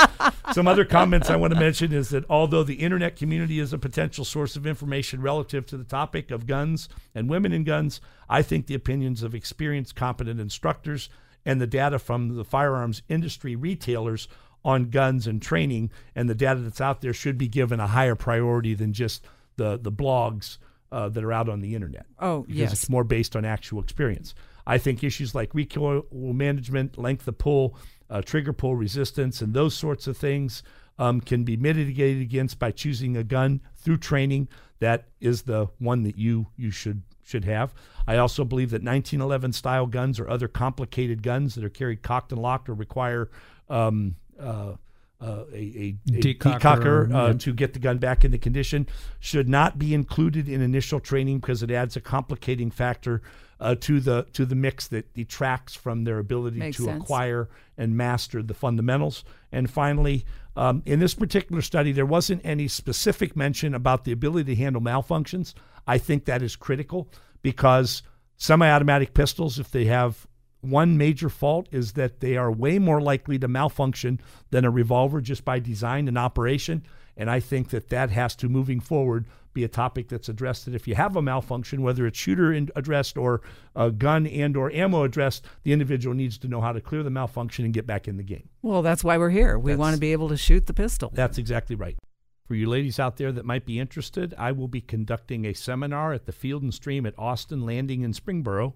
[0.51, 3.78] Some other comments I want to mention is that although the internet community is a
[3.78, 8.41] potential source of information relative to the topic of guns and women in guns, I
[8.41, 11.07] think the opinions of experienced, competent instructors
[11.45, 14.28] and the data from the firearms industry retailers
[14.63, 18.15] on guns and training and the data that's out there should be given a higher
[18.15, 19.23] priority than just
[19.58, 20.58] the the blogs
[20.91, 22.74] uh, that are out on the internet Oh, because yes.
[22.74, 24.36] it's more based on actual experience.
[24.68, 27.78] I think issues like recoil management, length of pull,
[28.10, 30.64] uh, trigger pull resistance, and those sorts of things
[30.97, 34.47] um, can be mitigated against by choosing a gun through training
[34.80, 37.74] that is the one that you you should should have.
[38.08, 42.32] I also believe that 1911 style guns or other complicated guns that are carried cocked
[42.32, 43.30] and locked or require
[43.70, 44.74] um, uh,
[45.26, 47.34] uh, a, a, a Decocker, decocker, uh, yeah.
[47.34, 48.88] to get the gun back into condition
[49.19, 53.21] should not be included in initial training because it adds a complicating factor
[53.59, 57.03] uh, to the to the mix that detracts from their ability Makes to sense.
[57.03, 59.23] acquire and master the fundamentals.
[59.51, 64.55] And finally, um, in this particular study, there wasn't any specific mention about the ability
[64.55, 65.53] to handle malfunctions.
[65.88, 67.09] I think that is critical
[67.41, 68.03] because
[68.38, 70.28] semi-automatic pistols, if they have
[70.68, 74.20] one major fault is that they are way more likely to malfunction
[74.51, 76.84] than a revolver just by design and operation.
[77.18, 80.66] And I think that that has to, moving forward, be a topic that's addressed.
[80.66, 83.41] That if you have a malfunction, whether it's shooter in- addressed or
[83.76, 87.09] uh, gun and or ammo addressed, the individual needs to know how to clear the
[87.09, 88.49] malfunction and get back in the game.
[88.61, 89.57] Well, that's why we're here.
[89.57, 91.09] We want to be able to shoot the pistol.
[91.13, 91.95] That's exactly right.
[92.45, 96.13] For you ladies out there that might be interested, I will be conducting a seminar
[96.13, 98.74] at the Field and Stream at Austin Landing in Springboro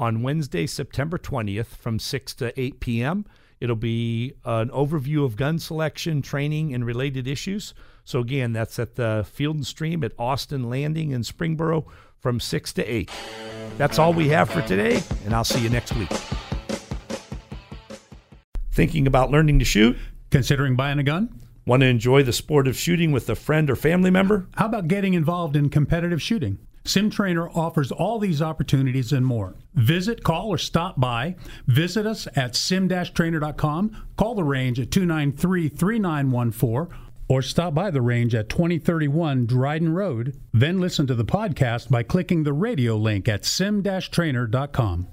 [0.00, 3.26] on Wednesday, September 20th from 6 to 8 p.m.
[3.60, 7.74] It'll be an overview of gun selection, training, and related issues.
[8.04, 11.84] So, again, that's at the Field and Stream at Austin Landing in Springboro
[12.18, 13.10] from 6 to 8.
[13.76, 16.10] That's all we have for today, and I'll see you next week.
[18.72, 19.98] Thinking about learning to shoot?
[20.30, 21.42] Considering buying a gun?
[21.66, 24.46] Want to enjoy the sport of shooting with a friend or family member?
[24.56, 26.58] How about getting involved in competitive shooting?
[26.90, 29.54] SimTrainer offers all these opportunities and more.
[29.74, 31.36] Visit, call, or stop by.
[31.66, 34.06] Visit us at sim-trainer.com.
[34.16, 40.36] Call the range at 293 3914 or stop by the range at 2031 Dryden Road.
[40.52, 45.06] Then listen to the podcast by clicking the radio link at sim-trainer.com.